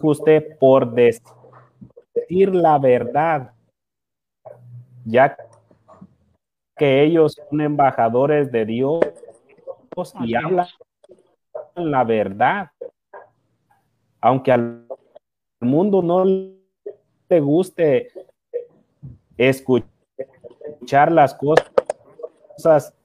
usted, 0.01 0.57
por 0.57 0.91
decir 0.91 2.49
la 2.51 2.79
verdad, 2.79 3.53
ya 5.05 5.37
que 6.75 7.03
ellos 7.03 7.39
son 7.47 7.61
embajadores 7.61 8.51
de 8.51 8.65
Dios 8.65 9.05
y 10.21 10.33
hablan 10.33 10.65
la 11.75 12.03
verdad. 12.03 12.71
Aunque 14.19 14.51
al 14.51 14.87
mundo 15.59 16.01
no 16.01 16.25
le 16.25 17.39
guste 17.39 18.07
escuchar 19.37 21.11
las 21.11 21.35
cosas 21.35 22.95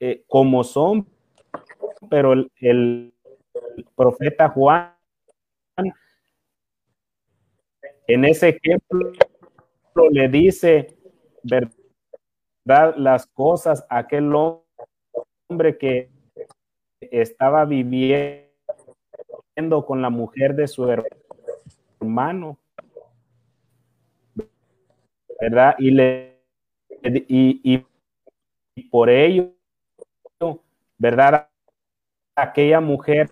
eh, 0.00 0.24
como 0.26 0.64
son, 0.64 1.06
pero 2.08 2.32
el, 2.32 2.50
el 2.62 3.13
profeta 3.94 4.48
Juan 4.48 4.94
en 8.06 8.24
ese 8.24 8.50
ejemplo 8.50 9.12
le 10.10 10.28
dice 10.28 10.96
verdad 11.42 12.94
las 12.96 13.26
cosas 13.26 13.86
a 13.88 13.98
aquel 13.98 14.32
hombre 14.34 15.78
que 15.78 16.10
estaba 17.00 17.64
viviendo 17.64 18.50
con 19.86 20.02
la 20.02 20.10
mujer 20.10 20.54
de 20.54 20.66
su 20.68 20.88
hermano. 22.00 22.58
¿Verdad? 25.40 25.74
Y 25.78 25.90
le 25.90 26.34
y, 27.02 27.84
y 28.74 28.82
por 28.88 29.10
ello, 29.10 29.52
¿verdad? 30.98 31.48
Aquella 32.34 32.80
mujer 32.80 33.30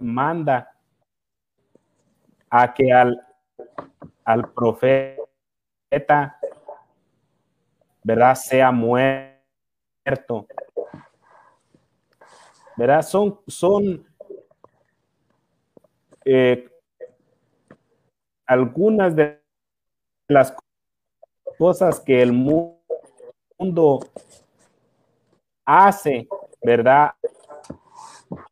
manda 0.00 0.72
a 2.50 2.72
que 2.74 2.92
al, 2.92 3.20
al 4.24 4.52
profeta, 4.52 6.38
¿verdad? 8.04 8.34
Sea 8.34 8.70
muerto. 8.70 10.46
¿verdad? 12.76 13.02
Son, 13.02 13.38
son 13.46 14.04
eh, 16.24 16.68
algunas 18.46 19.14
de 19.14 19.40
las 20.28 20.54
cosas 21.58 22.00
que 22.00 22.22
el 22.22 22.32
mundo 22.32 24.00
hace, 25.64 26.26
¿verdad? 26.62 27.12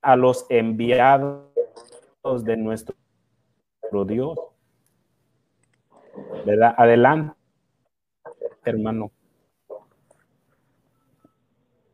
A 0.03 0.17
los 0.17 0.47
enviados 0.49 1.45
de 2.43 2.57
nuestro 2.57 2.95
Dios. 4.07 4.39
¿Verdad? 6.45 6.75
Adelante, 6.77 7.35
hermano. 8.65 9.11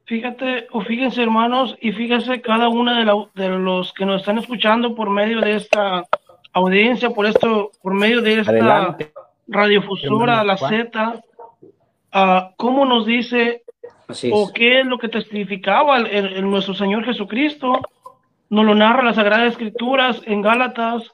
Fíjate, 0.04 0.68
o 0.70 0.82
fíjense, 0.82 1.22
hermanos, 1.22 1.76
y 1.80 1.90
fíjense 1.90 2.40
cada 2.40 2.68
uno 2.68 2.94
de, 2.94 3.42
de, 3.42 3.48
los 3.58 3.92
que 3.92 4.06
nos 4.06 4.20
están 4.20 4.38
escuchando 4.38 4.94
por 4.94 5.10
medio 5.10 5.40
de 5.40 5.56
esta 5.56 6.06
audiencia, 6.52 7.10
por 7.10 7.26
esto, 7.26 7.72
por 7.82 7.92
medio 7.92 8.22
de 8.22 8.40
esta 8.40 8.96
radiofusora, 9.48 10.44
la 10.44 10.56
Z, 10.56 11.22
uh, 12.14 12.54
cómo 12.56 12.84
nos 12.84 13.04
dice 13.06 13.62
o 14.32 14.52
qué 14.52 14.80
es 14.80 14.86
lo 14.86 14.98
que 14.98 15.08
testificaba 15.08 15.98
el, 15.98 16.48
nuestro 16.48 16.74
Señor 16.74 17.04
Jesucristo. 17.04 17.80
Nos 18.48 18.64
lo 18.64 18.76
narra 18.76 19.02
la 19.02 19.12
Sagrada 19.12 19.46
Escrituras 19.46 20.22
en 20.24 20.40
Gálatas, 20.40 21.12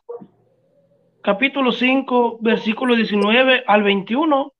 capítulo 1.22 1.72
5, 1.72 2.38
versículo 2.42 2.94
19 2.94 3.64
al 3.66 3.82
21. 3.82 4.52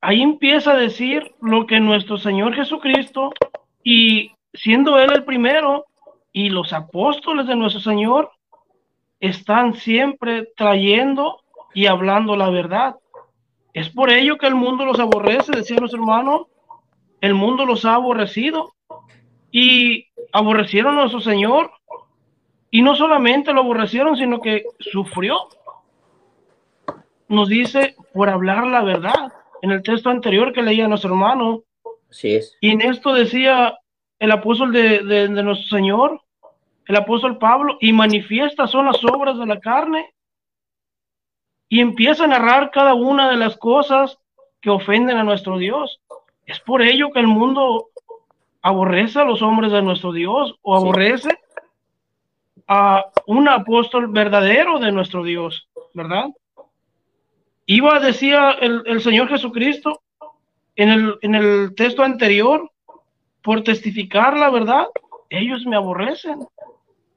Ahí 0.00 0.22
empieza 0.22 0.70
a 0.70 0.76
decir 0.76 1.34
lo 1.40 1.66
que 1.66 1.80
nuestro 1.80 2.16
Señor 2.16 2.54
Jesucristo, 2.54 3.32
y 3.82 4.30
siendo 4.54 5.00
Él 5.00 5.10
el 5.14 5.24
primero, 5.24 5.86
y 6.32 6.48
los 6.48 6.72
apóstoles 6.72 7.48
de 7.48 7.56
nuestro 7.56 7.80
Señor, 7.80 8.30
están 9.18 9.74
siempre 9.74 10.48
trayendo 10.56 11.42
y 11.74 11.86
hablando 11.86 12.36
la 12.36 12.50
verdad. 12.50 12.94
Es 13.74 13.88
por 13.88 14.12
ello 14.12 14.38
que 14.38 14.46
el 14.46 14.54
mundo 14.54 14.84
los 14.84 15.00
aborrece, 15.00 15.50
decía 15.50 15.78
nuestro 15.78 16.00
hermano, 16.00 16.46
el 17.20 17.34
mundo 17.34 17.66
los 17.66 17.84
ha 17.84 17.94
aborrecido 17.94 18.74
y 19.50 20.06
aborrecieron 20.32 20.94
a 20.94 21.00
nuestro 21.00 21.20
Señor. 21.20 21.72
Y 22.76 22.82
no 22.82 22.94
solamente 22.94 23.54
lo 23.54 23.60
aborrecieron, 23.60 24.18
sino 24.18 24.42
que 24.42 24.66
sufrió. 24.80 25.48
Nos 27.26 27.48
dice 27.48 27.96
por 28.12 28.28
hablar 28.28 28.66
la 28.66 28.82
verdad 28.82 29.32
en 29.62 29.70
el 29.70 29.82
texto 29.82 30.10
anterior 30.10 30.52
que 30.52 30.60
leía 30.60 30.86
nuestro 30.86 31.08
hermano. 31.08 31.62
Así 32.10 32.34
es. 32.34 32.54
Y 32.60 32.72
en 32.72 32.82
esto 32.82 33.14
decía 33.14 33.78
el 34.18 34.30
apóstol 34.30 34.74
de, 34.74 35.02
de, 35.02 35.28
de 35.28 35.42
nuestro 35.42 35.74
Señor, 35.74 36.20
el 36.86 36.96
apóstol 36.96 37.38
Pablo, 37.38 37.78
y 37.80 37.94
manifiestas 37.94 38.72
son 38.72 38.84
las 38.84 39.02
obras 39.04 39.38
de 39.38 39.46
la 39.46 39.58
carne. 39.58 40.12
Y 41.70 41.80
empieza 41.80 42.24
a 42.24 42.26
narrar 42.26 42.70
cada 42.72 42.92
una 42.92 43.30
de 43.30 43.38
las 43.38 43.56
cosas 43.56 44.18
que 44.60 44.68
ofenden 44.68 45.16
a 45.16 45.24
nuestro 45.24 45.56
Dios. 45.56 46.02
Es 46.44 46.60
por 46.60 46.82
ello 46.82 47.10
que 47.10 47.20
el 47.20 47.26
mundo 47.26 47.86
aborrece 48.60 49.18
a 49.18 49.24
los 49.24 49.40
hombres 49.40 49.72
de 49.72 49.80
nuestro 49.80 50.12
Dios 50.12 50.56
o 50.60 50.76
aborrece 50.76 51.38
a 52.68 53.06
un 53.26 53.48
apóstol 53.48 54.08
verdadero 54.08 54.78
de 54.78 54.92
nuestro 54.92 55.22
Dios, 55.22 55.68
¿verdad? 55.94 56.26
Iba, 57.66 58.00
decía 58.00 58.52
el, 58.60 58.82
el 58.86 59.00
Señor 59.00 59.28
Jesucristo 59.28 60.02
en 60.76 60.90
el, 60.90 61.18
en 61.22 61.34
el 61.34 61.74
texto 61.74 62.02
anterior, 62.02 62.70
por 63.42 63.62
testificar 63.62 64.36
la 64.36 64.50
verdad, 64.50 64.86
ellos 65.30 65.64
me 65.66 65.76
aborrecen. 65.76 66.40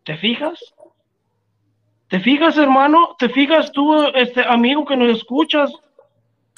¿Te 0.04 0.18
fijas? 0.18 0.60
¿Te 2.08 2.20
fijas, 2.20 2.58
hermano? 2.58 3.16
¿Te 3.20 3.30
fijas 3.30 3.72
tú, 3.72 4.04
este 4.16 4.44
amigo 4.44 4.86
que 4.86 4.98
nos 4.98 5.16
escuchas? 5.16 5.72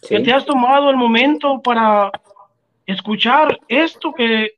Que 0.08 0.20
te 0.20 0.32
has 0.34 0.46
tomado 0.46 0.90
el 0.90 0.96
momento 0.96 1.62
para 1.62 2.12
escuchar 2.86 3.60
esto 3.68 4.14
que, 4.14 4.52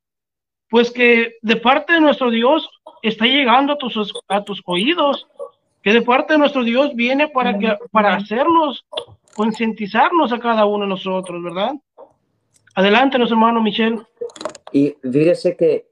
pues 0.70 0.92
que 0.92 1.36
de 1.42 1.56
parte 1.56 1.94
de 1.94 2.02
nuestro 2.02 2.30
Dios 2.30 2.70
está 3.10 3.26
llegando 3.26 3.74
a 3.74 3.78
tus, 3.78 4.14
a 4.28 4.44
tus 4.44 4.62
oídos, 4.66 5.28
que 5.82 5.94
de 5.94 6.02
parte 6.02 6.34
de 6.34 6.40
nuestro 6.40 6.64
Dios 6.64 6.96
viene 6.96 7.28
para, 7.28 7.60
que, 7.60 7.78
para 7.92 8.16
hacernos, 8.16 8.86
concientizarnos 9.36 10.32
a 10.32 10.40
cada 10.40 10.66
uno 10.66 10.86
de 10.86 10.90
nosotros, 10.90 11.44
¿verdad? 11.44 11.74
Adelante, 12.76 13.18
nuestro 13.18 13.38
hermano 13.38 13.62
Michel. 13.62 14.06
Y 14.72 14.96
fíjese 15.04 15.56
que, 15.56 15.88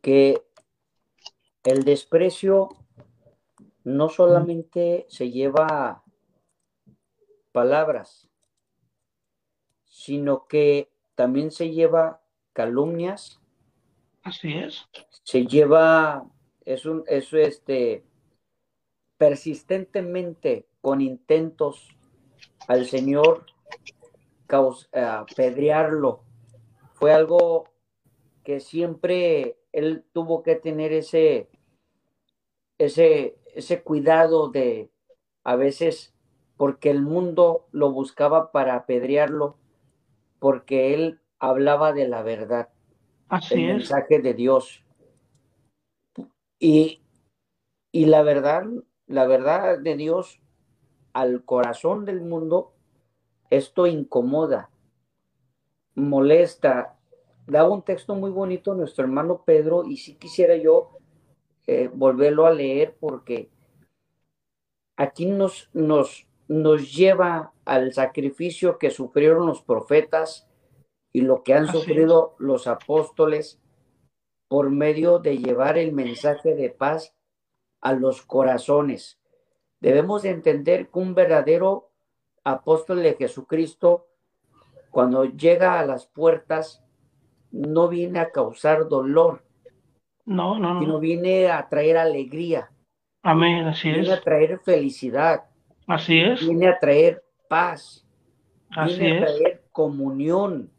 que 0.00 0.42
el 1.64 1.84
desprecio 1.84 2.70
no 3.84 4.08
solamente 4.08 5.04
se 5.08 5.30
lleva 5.30 6.02
palabras, 7.50 8.28
sino 9.84 10.46
que 10.46 10.90
también 11.14 11.50
se 11.50 11.70
lleva 11.70 12.22
calumnias. 12.52 13.41
Así 14.22 14.52
es. 14.52 14.88
Se 15.24 15.46
lleva, 15.46 16.24
es 16.64 16.86
un, 16.86 17.04
eso 17.06 17.36
este, 17.38 18.04
persistentemente 19.16 20.66
con 20.80 21.00
intentos 21.00 21.88
al 22.68 22.86
Señor 22.86 23.46
eh, 24.92 25.00
apedrearlo. 25.00 26.24
Fue 26.92 27.14
algo 27.14 27.70
que 28.44 28.60
siempre 28.60 29.56
él 29.72 30.04
tuvo 30.12 30.42
que 30.42 30.56
tener 30.56 30.92
ese, 30.92 31.48
ese, 32.76 33.38
ese 33.54 33.82
cuidado 33.82 34.48
de 34.48 34.90
a 35.42 35.56
veces 35.56 36.14
porque 36.58 36.90
el 36.90 37.00
mundo 37.00 37.66
lo 37.72 37.92
buscaba 37.92 38.52
para 38.52 38.74
apedrearlo, 38.74 39.56
porque 40.38 40.92
él 40.92 41.20
hablaba 41.38 41.92
de 41.92 42.06
la 42.06 42.22
verdad, 42.22 42.68
Así 43.32 43.54
el 43.54 43.78
mensaje 43.78 44.18
de 44.18 44.34
Dios. 44.34 44.84
Y, 46.58 47.00
y 47.90 48.04
la 48.04 48.22
verdad, 48.22 48.66
la 49.06 49.26
verdad 49.26 49.78
de 49.78 49.96
Dios 49.96 50.38
al 51.14 51.42
corazón 51.42 52.04
del 52.04 52.20
mundo, 52.20 52.74
esto 53.48 53.86
incomoda, 53.86 54.68
molesta. 55.94 56.98
Da 57.46 57.66
un 57.66 57.80
texto 57.80 58.14
muy 58.14 58.30
bonito 58.30 58.74
nuestro 58.74 59.04
hermano 59.04 59.44
Pedro 59.46 59.84
y 59.86 59.96
si 59.96 60.14
quisiera 60.16 60.54
yo 60.56 60.98
eh, 61.66 61.88
volverlo 61.90 62.44
a 62.44 62.52
leer 62.52 62.98
porque 63.00 63.48
aquí 64.96 65.24
nos, 65.24 65.70
nos, 65.72 66.26
nos 66.48 66.94
lleva 66.94 67.54
al 67.64 67.94
sacrificio 67.94 68.76
que 68.76 68.90
sufrieron 68.90 69.46
los 69.46 69.62
profetas 69.62 70.51
y 71.12 71.22
lo 71.22 71.42
que 71.42 71.54
han 71.54 71.68
sufrido 71.68 72.34
los 72.38 72.66
apóstoles 72.66 73.60
por 74.48 74.70
medio 74.70 75.18
de 75.18 75.38
llevar 75.38 75.78
el 75.78 75.92
mensaje 75.92 76.54
de 76.54 76.70
paz 76.70 77.14
a 77.80 77.92
los 77.92 78.22
corazones. 78.22 79.18
Debemos 79.80 80.22
de 80.22 80.30
entender 80.30 80.88
que 80.88 80.98
un 80.98 81.14
verdadero 81.14 81.90
apóstol 82.44 83.02
de 83.02 83.14
Jesucristo, 83.14 84.06
cuando 84.90 85.24
llega 85.24 85.80
a 85.80 85.86
las 85.86 86.06
puertas, 86.06 86.84
no 87.50 87.88
viene 87.88 88.20
a 88.20 88.30
causar 88.30 88.88
dolor, 88.88 89.42
no, 90.24 90.58
no, 90.58 90.74
no. 90.74 90.80
Sino 90.80 91.00
viene 91.00 91.50
a 91.50 91.68
traer 91.68 91.96
alegría. 91.96 92.70
Amén, 93.22 93.66
así 93.66 93.88
viene 93.88 94.00
es. 94.00 94.06
Viene 94.06 94.20
a 94.20 94.22
traer 94.22 94.58
felicidad. 94.60 95.44
Así 95.86 96.20
es. 96.20 96.46
Viene 96.46 96.68
a 96.68 96.78
traer 96.78 97.24
paz. 97.48 98.06
Así 98.70 98.98
viene 98.98 99.18
a 99.18 99.26
traer 99.26 99.64
comunión. 99.72 100.70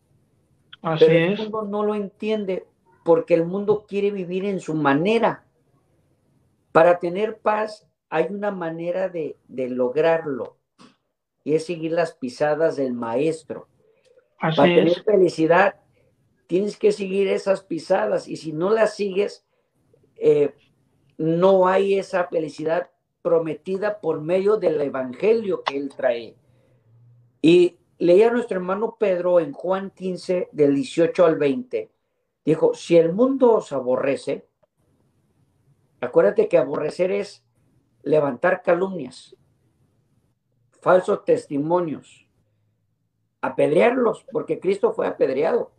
Así 0.83 1.05
Pero 1.05 1.33
es. 1.33 1.39
el 1.39 1.49
mundo 1.49 1.63
no 1.63 1.83
lo 1.83 1.95
entiende 1.95 2.67
porque 3.03 3.33
el 3.33 3.45
mundo 3.45 3.85
quiere 3.87 4.11
vivir 4.11 4.45
en 4.45 4.59
su 4.59 4.75
manera. 4.75 5.45
Para 6.71 6.99
tener 6.99 7.39
paz 7.39 7.87
hay 8.09 8.27
una 8.29 8.51
manera 8.51 9.09
de, 9.09 9.37
de 9.47 9.69
lograrlo 9.69 10.57
y 11.43 11.55
es 11.55 11.65
seguir 11.65 11.93
las 11.93 12.13
pisadas 12.13 12.75
del 12.75 12.93
maestro. 12.93 13.67
Así 14.39 14.57
Para 14.57 14.71
es. 14.71 14.77
tener 14.77 15.03
felicidad 15.03 15.75
tienes 16.47 16.77
que 16.77 16.91
seguir 16.91 17.27
esas 17.29 17.63
pisadas 17.63 18.27
y 18.27 18.35
si 18.37 18.53
no 18.53 18.69
las 18.69 18.95
sigues, 18.95 19.45
eh, 20.17 20.53
no 21.17 21.67
hay 21.67 21.97
esa 21.97 22.27
felicidad 22.27 22.91
prometida 23.23 23.99
por 24.01 24.21
medio 24.21 24.57
del 24.57 24.79
evangelio 24.81 25.63
que 25.63 25.77
él 25.77 25.89
trae. 25.95 26.35
Y 27.41 27.77
leía 27.97 28.27
a 28.29 28.31
nuestro 28.31 28.57
hermano 28.57 28.97
Pedro 28.99 29.39
en 29.39 29.53
Juan 29.53 29.91
15, 29.91 30.49
del 30.51 30.75
18 30.75 31.25
al 31.25 31.37
20, 31.37 31.91
dijo, 32.45 32.73
si 32.73 32.97
el 32.97 33.13
mundo 33.13 33.53
os 33.53 33.71
aborrece, 33.71 34.47
acuérdate 36.01 36.47
que 36.47 36.57
aborrecer 36.57 37.11
es 37.11 37.43
levantar 38.01 38.61
calumnias, 38.61 39.35
falsos 40.81 41.23
testimonios, 41.23 42.27
apedrearlos, 43.41 44.25
porque 44.31 44.59
Cristo 44.59 44.93
fue 44.93 45.07
apedreado 45.07 45.71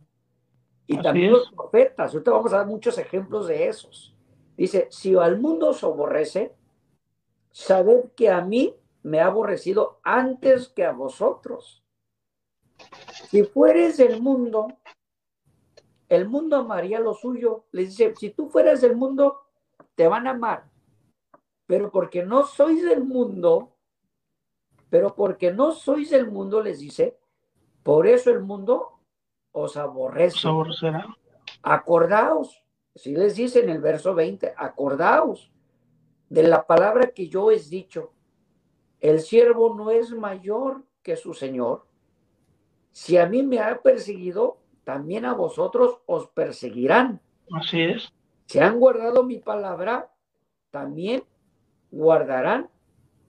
Y 0.87 1.01
también 1.01 1.33
los 1.33 1.51
profetas. 1.51 2.13
Ahorita 2.13 2.31
vamos 2.31 2.53
a 2.53 2.59
dar 2.59 2.67
muchos 2.67 2.99
ejemplos 2.99 3.47
de 3.49 3.69
esos. 3.69 4.15
Dice, 4.57 4.87
si 4.91 5.15
al 5.17 5.41
mundo 5.41 5.71
os 5.71 5.83
aborrece, 5.83 6.55
sabed 7.51 8.11
que 8.17 8.31
a 8.31 8.43
mí 8.43 8.75
me 9.03 9.21
ha 9.21 9.27
aborrecido 9.27 10.01
antes 10.03 10.69
que 10.69 10.85
a 10.85 10.93
vosotros. 10.93 11.84
Si 13.29 13.43
fueres 13.45 13.97
del 13.97 14.21
mundo, 14.21 14.69
el 16.09 16.29
mundo 16.29 16.57
amaría 16.57 17.01
lo 17.01 17.15
suyo. 17.15 17.65
Les 17.73 17.91
dice, 17.91 18.15
si 18.17 18.31
tú 18.31 18.49
fueras 18.49 18.81
del 18.81 18.97
mundo, 18.97 19.43
te 19.95 20.07
van 20.07 20.27
a 20.27 20.31
amar. 20.31 20.71
Pero 21.67 21.91
porque 21.91 22.25
no 22.25 22.45
sois 22.45 22.83
del 22.83 23.05
mundo, 23.05 23.77
pero 24.91 25.15
porque 25.15 25.53
no 25.53 25.73
sois 25.73 26.11
del 26.11 26.31
mundo, 26.31 26.63
les 26.63 26.79
dice, 26.79 27.19
por 27.83 28.07
eso 28.07 28.31
el 28.31 28.41
mundo 28.41 29.01
os 29.53 29.77
aborrece. 29.77 30.49
Acordaos, 31.63 32.63
si 32.95 33.15
les 33.15 33.35
dice 33.35 33.61
en 33.61 33.71
el 33.71 33.81
verso 33.81 34.15
20, 34.15 34.55
acordaos 34.57 35.51
de 36.29 36.43
la 36.43 36.67
palabra 36.67 37.11
que 37.11 37.29
yo 37.29 37.51
he 37.51 37.59
dicho. 37.59 38.13
El 39.01 39.21
siervo 39.21 39.75
no 39.75 39.91
es 39.91 40.11
mayor 40.13 40.85
que 41.03 41.17
su 41.17 41.35
Señor. 41.35 41.87
Si 42.95 43.17
a 43.17 43.27
mí 43.27 43.43
me 43.43 43.59
ha 43.59 43.83
perseguido, 43.83 44.59
también 44.85 45.25
a 45.25 45.35
vosotros 45.35 45.99
os 46.07 46.29
perseguirán. 46.29 47.21
Así 47.51 47.83
es. 47.83 48.13
Si 48.47 48.61
han 48.61 48.79
guardado 48.79 49.25
mi 49.25 49.39
palabra, 49.39 50.13
también 50.71 51.25
guardarán 51.91 52.71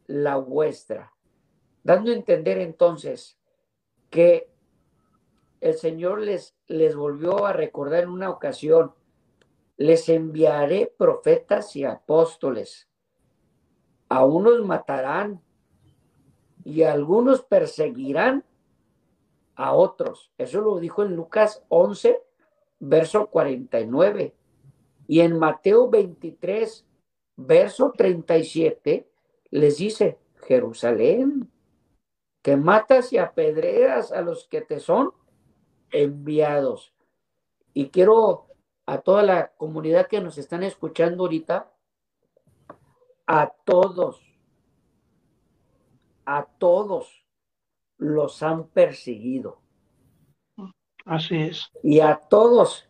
la 0.06 0.36
vuestra. 0.36 1.14
Dando 1.84 2.12
a 2.12 2.14
entender 2.14 2.60
entonces 2.60 3.40
que 4.12 4.52
el 5.62 5.74
Señor 5.74 6.22
les, 6.22 6.56
les 6.68 6.96
volvió 6.96 7.48
a 7.48 7.52
recordar 7.52 8.04
en 8.04 8.10
una 8.10 8.30
ocasión, 8.30 8.94
les 9.78 10.08
enviaré 10.10 10.94
profetas 10.96 11.76
y 11.76 11.86
apóstoles. 11.86 12.88
A 14.10 14.26
unos 14.26 14.64
matarán 14.64 15.42
y 16.64 16.84
a 16.84 16.94
algunos 16.94 17.42
perseguirán 17.42 18.46
a 19.56 19.74
otros. 19.74 20.32
Eso 20.38 20.62
lo 20.62 20.80
dijo 20.80 21.04
en 21.04 21.16
Lucas 21.16 21.64
11, 21.70 22.22
verso 22.80 23.28
49. 23.28 24.36
Y 25.08 25.22
en 25.22 25.38
Mateo 25.38 25.90
23, 25.90 26.86
verso 27.36 27.94
37, 27.96 29.08
les 29.52 29.78
dice, 29.78 30.18
Jerusalén, 30.48 31.52
que 32.42 32.58
matas 32.58 33.14
y 33.14 33.18
apedreas 33.18 34.12
a 34.12 34.22
los 34.22 34.48
que 34.48 34.62
te 34.62 34.80
son 34.80 35.12
enviados. 35.92 36.94
Y 37.74 37.90
quiero 37.90 38.48
a 38.86 39.00
toda 39.00 39.24
la 39.24 39.48
comunidad 39.58 40.08
que 40.08 40.22
nos 40.22 40.38
están 40.38 40.64
escuchando 40.64 41.24
ahorita, 41.24 41.72
a 43.26 43.52
todos, 43.66 44.22
a 46.26 46.46
todos 46.46 47.25
los 47.98 48.42
han 48.44 48.68
perseguido. 48.68 49.62
Así 51.06 51.36
es. 51.38 51.72
Y 51.84 52.00
a 52.00 52.16
todos, 52.18 52.90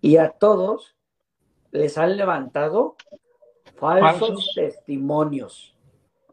y 0.00 0.16
a 0.16 0.30
todos 0.30 0.96
les 1.72 1.98
han 1.98 2.16
levantado 2.16 2.96
falsos, 3.76 4.52
testimonios. 4.54 5.76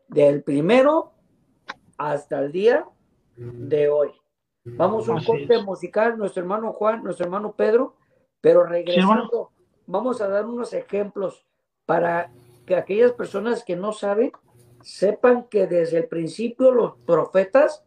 Del 0.07 0.43
primero 0.43 1.13
hasta 1.97 2.39
el 2.39 2.51
día 2.51 2.85
de 3.35 3.89
hoy. 3.89 4.11
Vamos 4.63 5.07
un 5.07 5.23
corte 5.23 5.63
musical, 5.63 6.17
nuestro 6.17 6.43
hermano 6.43 6.73
Juan, 6.73 7.03
nuestro 7.03 7.25
hermano 7.25 7.53
Pedro, 7.53 7.95
pero 8.41 8.63
regresando, 8.63 9.51
vamos 9.87 10.21
a 10.21 10.27
dar 10.27 10.45
unos 10.45 10.73
ejemplos 10.73 11.45
para 11.85 12.31
que 12.65 12.75
aquellas 12.75 13.13
personas 13.13 13.63
que 13.63 13.75
no 13.75 13.91
saben 13.91 14.31
sepan 14.83 15.47
que 15.47 15.67
desde 15.67 15.99
el 15.99 16.07
principio 16.07 16.71
los 16.71 16.97
profetas 17.05 17.83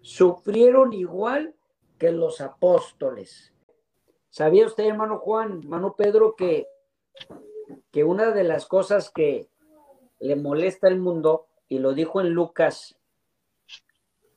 sufrieron 0.00 0.92
igual 0.92 1.54
que 1.98 2.12
los 2.12 2.40
apóstoles. 2.40 3.52
¿Sabía 4.30 4.66
usted, 4.66 4.84
hermano 4.84 5.18
Juan, 5.18 5.60
hermano 5.62 5.94
Pedro, 5.96 6.36
que, 6.36 6.68
que 7.90 8.04
una 8.04 8.30
de 8.30 8.44
las 8.44 8.66
cosas 8.66 9.10
que 9.10 9.48
le 10.20 10.36
molesta 10.36 10.86
al 10.86 10.98
mundo, 10.98 11.48
y 11.68 11.78
lo 11.78 11.92
dijo 11.92 12.20
en 12.20 12.30
Lucas, 12.30 12.96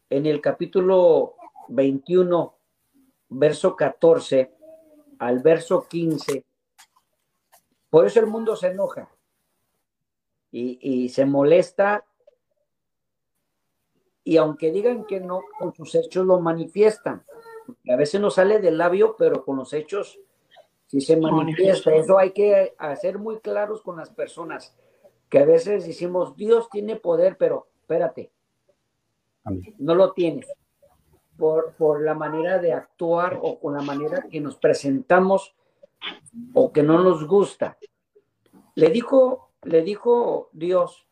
en 0.09 0.25
el 0.25 0.41
capítulo 0.41 1.35
21, 1.69 2.55
verso 3.29 3.75
14 3.75 4.53
al 5.19 5.39
verso 5.39 5.87
15, 5.87 6.45
por 7.89 8.07
eso 8.07 8.19
el 8.19 8.27
mundo 8.27 8.55
se 8.55 8.67
enoja 8.67 9.12
y, 10.55 11.09
se 11.09 11.25
molesta 11.25 12.05
y 14.23 14.37
aunque 14.37 14.71
digan 14.71 15.05
que 15.05 15.19
no, 15.19 15.41
con 15.59 15.73
sus 15.73 15.95
hechos 15.95 16.25
lo 16.25 16.39
manifiestan. 16.39 17.25
A 17.89 17.95
veces 17.95 18.21
no 18.21 18.29
sale 18.29 18.59
del 18.59 18.77
labio, 18.77 19.15
pero 19.17 19.43
con 19.43 19.57
los 19.57 19.73
hechos 19.73 20.19
sí 20.87 21.01
se 21.01 21.17
manifiesta. 21.17 21.93
Eso 21.93 22.17
hay 22.17 22.31
que 22.31 22.73
hacer 22.77 23.17
muy 23.17 23.39
claros 23.39 23.81
con 23.81 23.97
las 23.97 24.11
personas, 24.11 24.77
que 25.27 25.39
a 25.39 25.45
veces 25.45 25.85
decimos, 25.85 26.37
Dios 26.37 26.69
tiene 26.69 26.95
poder, 26.95 27.35
pero 27.37 27.67
espérate, 27.81 28.31
no 29.79 29.95
lo 29.95 30.13
tienes. 30.13 30.47
Por, 31.35 31.73
por 31.73 32.03
la 32.03 32.13
manera 32.13 32.59
de 32.59 32.73
actuar 32.73 33.39
o 33.41 33.59
con 33.59 33.73
la 33.73 33.81
manera 33.81 34.27
que 34.29 34.39
nos 34.39 34.55
presentamos 34.55 35.55
o 36.53 36.71
que 36.71 36.83
no 36.83 37.03
nos 37.03 37.27
gusta. 37.27 37.77
Le 38.75 38.89
dijo 38.89 39.52
le 39.63 39.81
dijo 39.81 40.49
Dios, 40.51 41.07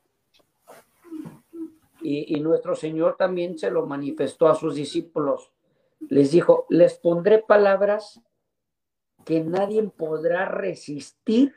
y, 2.03 2.39
nuestro 2.39 2.75
Señor 2.75 3.15
también 3.15 3.57
se 3.59 3.69
lo 3.69 3.85
manifestó 3.85 4.47
a 4.47 4.55
sus 4.55 4.75
discípulos, 4.75 5.51
les 6.09 6.31
dijo, 6.31 6.65
les 6.69 6.95
pondré 6.95 7.39
palabras 7.39 8.19
que 9.23 9.41
nadie 9.41 9.83
podrá 9.83 10.45
resistir 10.45 11.53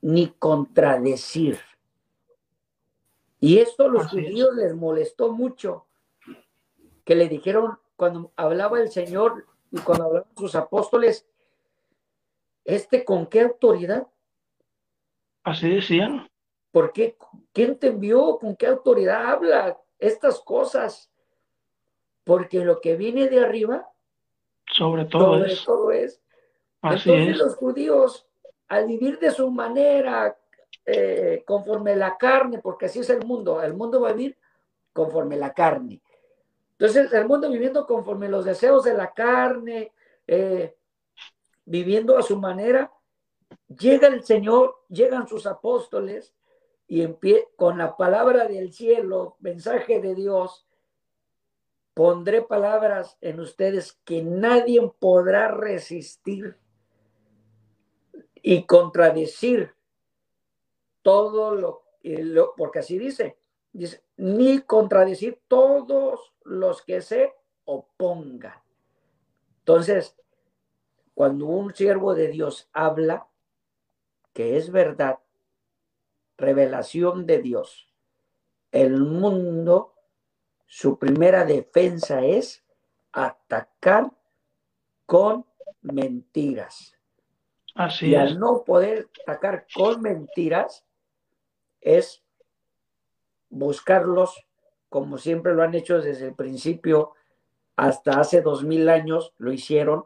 ni 0.00 0.28
contradecir. 0.28 1.58
Y 3.38 3.58
esto 3.58 3.84
a 3.84 3.88
los 3.88 4.06
judíos 4.08 4.54
les 4.54 4.74
molestó 4.74 5.30
mucho, 5.30 5.86
que 7.04 7.14
le 7.14 7.28
dijeron 7.28 7.78
cuando 7.96 8.32
hablaba 8.36 8.80
el 8.80 8.90
Señor 8.90 9.44
y 9.70 9.78
cuando 9.80 10.04
hablaban 10.04 10.36
sus 10.36 10.54
apóstoles, 10.54 11.26
¿este 12.64 13.04
con 13.04 13.26
qué 13.26 13.42
autoridad 13.42 14.06
Así 15.44 15.68
decían. 15.68 16.28
¿Por 16.70 16.92
qué? 16.92 17.16
¿Quién 17.52 17.78
te 17.78 17.88
envió? 17.88 18.38
¿Con 18.38 18.56
qué 18.56 18.66
autoridad 18.66 19.26
habla 19.26 19.78
estas 19.98 20.40
cosas? 20.40 21.10
Porque 22.24 22.64
lo 22.64 22.80
que 22.80 22.96
viene 22.96 23.28
de 23.28 23.44
arriba, 23.44 23.88
sobre 24.66 25.04
todo 25.06 25.44
es. 25.44 25.64
Todo 25.64 25.90
es. 25.90 26.22
Entonces 26.82 27.36
los 27.36 27.56
judíos, 27.56 28.26
al 28.68 28.86
vivir 28.86 29.18
de 29.18 29.30
su 29.30 29.50
manera, 29.50 30.36
eh, 30.86 31.42
conforme 31.46 31.96
la 31.96 32.16
carne, 32.16 32.58
porque 32.58 32.86
así 32.86 33.00
es 33.00 33.10
el 33.10 33.24
mundo, 33.24 33.62
el 33.62 33.74
mundo 33.74 34.00
va 34.00 34.10
a 34.10 34.12
vivir 34.12 34.38
conforme 34.92 35.36
la 35.36 35.52
carne. 35.52 36.00
Entonces, 36.72 37.12
el 37.12 37.28
mundo 37.28 37.50
viviendo 37.50 37.86
conforme 37.86 38.28
los 38.28 38.46
deseos 38.46 38.84
de 38.84 38.94
la 38.94 39.12
carne, 39.12 39.92
eh, 40.26 40.74
viviendo 41.66 42.16
a 42.16 42.22
su 42.22 42.38
manera, 42.38 42.90
llega 43.68 44.08
el 44.08 44.24
Señor, 44.24 44.76
llegan 44.88 45.28
sus 45.28 45.46
apóstoles 45.46 46.34
y 46.86 47.02
en 47.02 47.14
pie, 47.14 47.48
con 47.56 47.78
la 47.78 47.96
palabra 47.96 48.46
del 48.46 48.72
cielo, 48.72 49.36
mensaje 49.40 50.00
de 50.00 50.14
Dios, 50.14 50.66
pondré 51.94 52.42
palabras 52.42 53.16
en 53.20 53.40
ustedes 53.40 53.92
que 54.04 54.22
nadie 54.22 54.80
podrá 54.98 55.48
resistir 55.48 56.56
y 58.42 58.64
contradecir 58.64 59.74
todo 61.02 61.54
lo, 61.54 61.82
lo 62.02 62.54
porque 62.56 62.80
así 62.80 62.98
dice, 62.98 63.38
ni 64.16 64.60
contradecir 64.62 65.40
todos 65.46 66.34
los 66.42 66.82
que 66.82 67.00
se 67.02 67.32
opongan. 67.64 68.60
Entonces, 69.58 70.16
cuando 71.14 71.46
un 71.46 71.74
siervo 71.74 72.14
de 72.14 72.28
Dios 72.28 72.68
habla, 72.72 73.29
que 74.32 74.56
es 74.56 74.70
verdad, 74.70 75.18
revelación 76.36 77.26
de 77.26 77.42
Dios. 77.42 77.88
El 78.72 79.00
mundo, 79.00 79.94
su 80.66 80.98
primera 80.98 81.44
defensa 81.44 82.24
es 82.24 82.64
atacar 83.12 84.10
con 85.06 85.44
mentiras. 85.82 86.96
Así 87.74 88.08
y 88.08 88.14
al 88.14 88.38
no 88.38 88.64
poder 88.64 89.08
atacar 89.26 89.66
con 89.74 90.02
mentiras, 90.02 90.84
es 91.80 92.22
buscarlos 93.48 94.46
como 94.90 95.18
siempre 95.18 95.54
lo 95.54 95.62
han 95.62 95.74
hecho 95.74 96.02
desde 96.02 96.26
el 96.26 96.34
principio, 96.34 97.14
hasta 97.76 98.20
hace 98.20 98.42
dos 98.42 98.64
mil 98.64 98.88
años 98.90 99.32
lo 99.38 99.52
hicieron, 99.52 100.04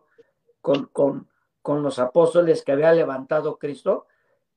con, 0.61 0.87
con, 0.87 1.29
con 1.63 1.83
los 1.83 1.99
apóstoles 1.99 2.63
que 2.63 2.73
había 2.73 2.93
levantado 2.93 3.59
Cristo, 3.59 4.07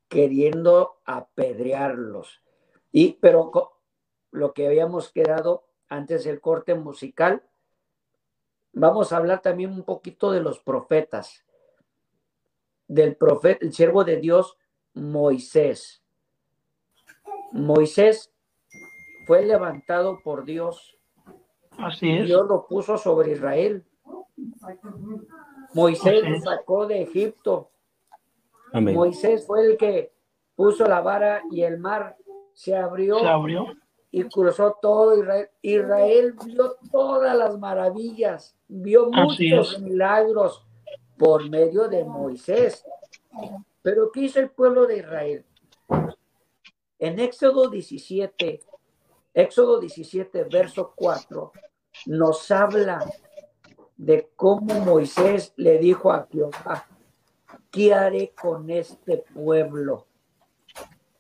queriendo 0.08 1.00
apedrearlos. 1.06 2.42
Y, 2.92 3.14
pero 3.14 3.52
lo 4.32 4.54
que 4.54 4.68
habíamos 4.68 5.12
quedado 5.12 5.66
antes 5.90 6.24
del 6.24 6.42
corte 6.42 6.76
musical, 6.76 7.44
vamos 8.74 9.12
a 9.12 9.18
hablar 9.18 9.42
también 9.42 9.72
un 9.72 9.84
poquito 9.84 10.32
de 10.32 10.42
los 10.42 10.60
profetas, 10.60 11.46
del 12.88 13.16
profeta, 13.16 13.66
el 13.66 13.74
siervo 13.74 14.04
de 14.04 14.18
Dios, 14.18 14.58
Moisés. 14.94 16.04
Moisés 17.52 18.34
fue 19.26 19.46
levantado 19.46 20.20
por 20.24 20.46
Dios. 20.46 20.98
Así 21.78 22.10
es. 22.10 22.26
Dios 22.26 22.48
lo 22.48 22.66
puso 22.68 22.98
sobre 22.98 23.34
Israel. 23.34 23.86
Moisés 25.74 26.24
lo 26.24 26.40
sacó 26.40 26.88
de 26.88 27.02
Egipto. 27.02 27.72
Moisés 28.74 29.46
fue 29.46 29.66
el 29.66 29.78
que 29.78 30.12
puso 30.56 30.86
la 30.86 31.02
vara 31.02 31.42
y 31.52 31.62
el 31.62 31.78
mar 31.78 32.18
se 32.54 32.76
abrió, 32.76 33.20
se 33.20 33.28
abrió. 33.28 33.68
y 34.12 34.24
cruzó 34.24 34.78
todo 34.82 35.18
Israel. 35.18 35.50
Israel 35.62 36.36
vio 36.46 36.76
todas 36.92 37.38
las 37.38 37.58
maravillas, 37.60 38.56
vio 38.68 39.10
muchos 39.12 39.80
milagros 39.80 40.66
por 41.18 41.50
medio 41.50 41.88
de 41.88 42.04
Moisés. 42.04 42.84
Pero 43.82 44.12
¿qué 44.12 44.22
hizo 44.22 44.40
el 44.40 44.50
pueblo 44.50 44.88
de 44.88 44.98
Israel? 44.98 45.46
En 47.00 47.20
Éxodo 47.20 47.70
17, 47.70 48.60
Éxodo 49.34 49.80
17, 49.80 50.46
verso 50.46 50.94
4, 50.96 51.52
nos 52.08 52.50
habla 52.50 53.06
de 53.96 54.30
cómo 54.36 54.74
Moisés 54.82 55.54
le 55.58 55.78
dijo 55.78 56.12
a 56.12 56.28
Jehová, 56.32 56.88
¿qué 57.72 57.94
haré 57.94 58.34
con 58.40 58.70
este 58.70 59.24
pueblo? 59.34 60.08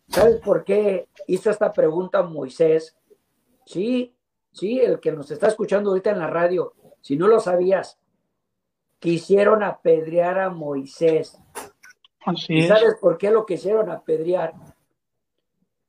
¿Sabes 0.08 0.39
por 0.39 0.64
qué 0.64 1.10
hizo 1.28 1.50
esta 1.50 1.74
pregunta 1.74 2.24
Moisés? 2.24 2.98
Sí, 3.66 4.16
sí, 4.52 4.80
el 4.80 5.00
que 5.00 5.12
nos 5.12 5.30
está 5.32 5.48
escuchando 5.48 5.89
ahorita 5.89 6.12
en 6.12 6.20
la 6.20 6.28
radio, 6.28 6.74
si 7.02 7.18
no 7.18 7.28
lo 7.28 7.39
sabías, 7.39 8.00
quisieron 9.00 9.64
apedrear 9.64 10.39
a 10.39 10.50
Moisés. 10.50 11.38
¿Y 12.48 12.64
sabes 12.64 12.95
por 13.00 13.18
qué 13.18 13.32
lo 13.32 13.45
quisieron 13.45 13.89
apedrear? 13.89 14.54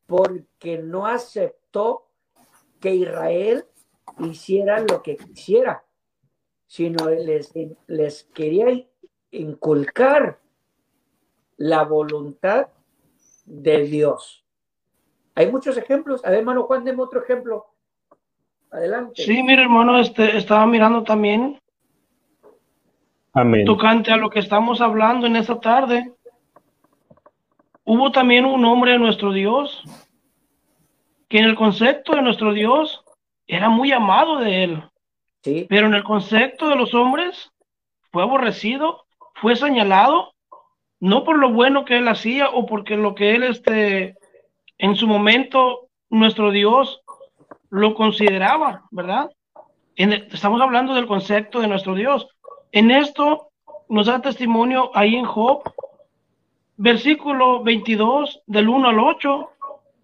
Porque 0.07 0.79
no 0.79 1.07
aceptó 1.07 2.09
que 2.81 2.95
Israel 2.95 3.67
hiciera 4.19 4.81
lo 4.81 5.03
que 5.03 5.17
quisiera, 5.17 5.85
sino 6.67 7.09
les, 7.09 7.53
les 7.87 8.25
quería 8.35 8.67
inculcar 9.31 10.41
la 11.59 11.83
voluntad 11.83 12.69
de 13.45 13.83
Dios. 13.85 14.45
Hay 15.35 15.51
muchos 15.51 15.77
ejemplos. 15.77 16.25
A 16.25 16.31
ver, 16.31 16.41
hermano 16.41 16.63
Juan, 16.63 16.85
deme 16.85 17.03
otro 17.03 17.23
ejemplo. 17.23 17.67
Adelante. 18.71 19.23
Sí, 19.23 19.43
mire, 19.43 19.63
hermano, 19.63 19.99
este, 19.99 20.37
estaba 20.37 20.67
mirando 20.67 21.03
también. 21.03 21.61
Amén. 23.33 23.65
Tocante 23.65 24.13
a 24.13 24.17
lo 24.17 24.31
que 24.31 24.39
estamos 24.39 24.81
hablando 24.81 25.27
en 25.27 25.37
esta 25.37 25.61
tarde. 25.61 26.13
Hubo 27.85 28.13
también 28.13 28.45
un 28.45 28.65
hombre 28.65 28.93
de 28.93 28.99
nuestro 28.99 29.33
Dios 29.33 29.83
que 31.29 31.39
en 31.39 31.45
el 31.45 31.57
concepto 31.57 32.15
de 32.15 32.23
nuestro 32.23 32.53
Dios 32.53 33.05
era 33.47 33.69
muy 33.69 33.93
amado 33.93 34.39
de 34.39 34.65
él. 34.65 34.85
Sí. 35.43 35.67
Pero 35.69 35.87
en 35.87 35.95
el 35.95 36.05
concepto 36.05 36.69
de 36.69 36.77
los 36.77 36.95
hombres 36.95 37.53
fue 38.11 38.23
aborrecido, 38.23 39.07
fue 39.35 39.57
señalado 39.57 40.33
no 41.01 41.25
por 41.25 41.39
lo 41.39 41.53
bueno 41.53 41.85
que 41.85 41.99
él 41.99 42.09
hacía 42.09 42.49
o 42.51 42.67
porque 42.67 42.97
lo 42.97 43.15
que 43.15 43.35
él, 43.35 43.45
este, 43.45 44.17
en 44.79 44.97
su 44.97 45.07
momento, 45.07 45.89
nuestro 46.11 46.51
Dios 46.51 47.03
lo 47.71 47.95
consideraba, 47.95 48.85
¿verdad? 48.91 49.31
estamos 49.97 50.61
hablando 50.61 50.95
del 50.95 51.09
concepto 51.09 51.61
de 51.61 51.67
nuestro 51.67 51.95
Dios. 51.95 52.29
En 52.71 52.93
esto 52.93 53.51
nos 53.89 54.07
da 54.07 54.23
testimonio 54.23 54.93
ahí 54.95 55.17
en 55.17 55.25
Job, 55.25 55.63
versículo 56.77 57.65
22, 57.65 58.43
del 58.47 58.69
1 58.69 58.89
al 58.89 59.01
8, 59.01 59.51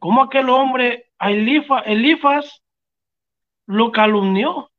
como 0.00 0.22
aquel 0.22 0.50
hombre, 0.50 1.06
Elifas, 1.20 2.62
lo 3.66 3.92
calumnió, 3.92 4.70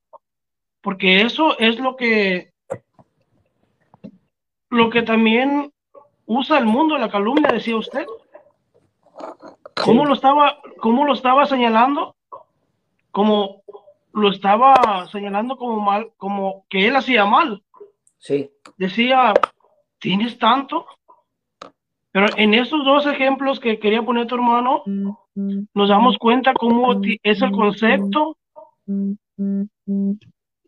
porque 0.81 1.21
eso 1.21 1.57
es 1.57 1.79
lo 1.79 1.95
que, 1.95 2.51
lo 4.69 4.89
que 4.89 5.01
también 5.01 5.71
usa 6.25 6.57
el 6.57 6.65
mundo 6.65 6.97
la 6.97 7.09
calumnia, 7.09 7.51
decía 7.51 7.77
usted. 7.77 8.05
¿Cómo 9.83 10.05
lo 10.05 10.13
estaba, 10.13 10.59
cómo 10.79 11.05
lo 11.05 11.13
estaba 11.13 11.45
señalando? 11.45 12.15
Como 13.11 13.63
lo 14.13 14.29
estaba 14.31 15.07
señalando 15.11 15.57
como 15.57 15.79
mal, 15.81 16.11
como 16.17 16.65
que 16.69 16.87
él 16.87 16.95
hacía 16.95 17.25
mal. 17.25 17.63
Sí. 18.17 18.49
Decía, 18.77 19.33
¿tienes 19.99 20.39
tanto? 20.39 20.85
Pero 22.11 22.27
en 22.37 22.53
esos 22.53 22.85
dos 22.85 23.05
ejemplos 23.07 23.59
que 23.59 23.77
quería 23.77 24.01
poner 24.01 24.27
tu 24.27 24.35
hermano, 24.35 24.83
nos 25.35 25.89
damos 25.89 26.17
cuenta 26.17 26.53
cómo 26.53 26.93
es 27.23 27.41
el 27.41 27.51
concepto 27.51 28.37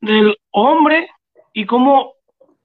del 0.01 0.37
hombre 0.51 1.09
y 1.53 1.65
cómo 1.65 2.15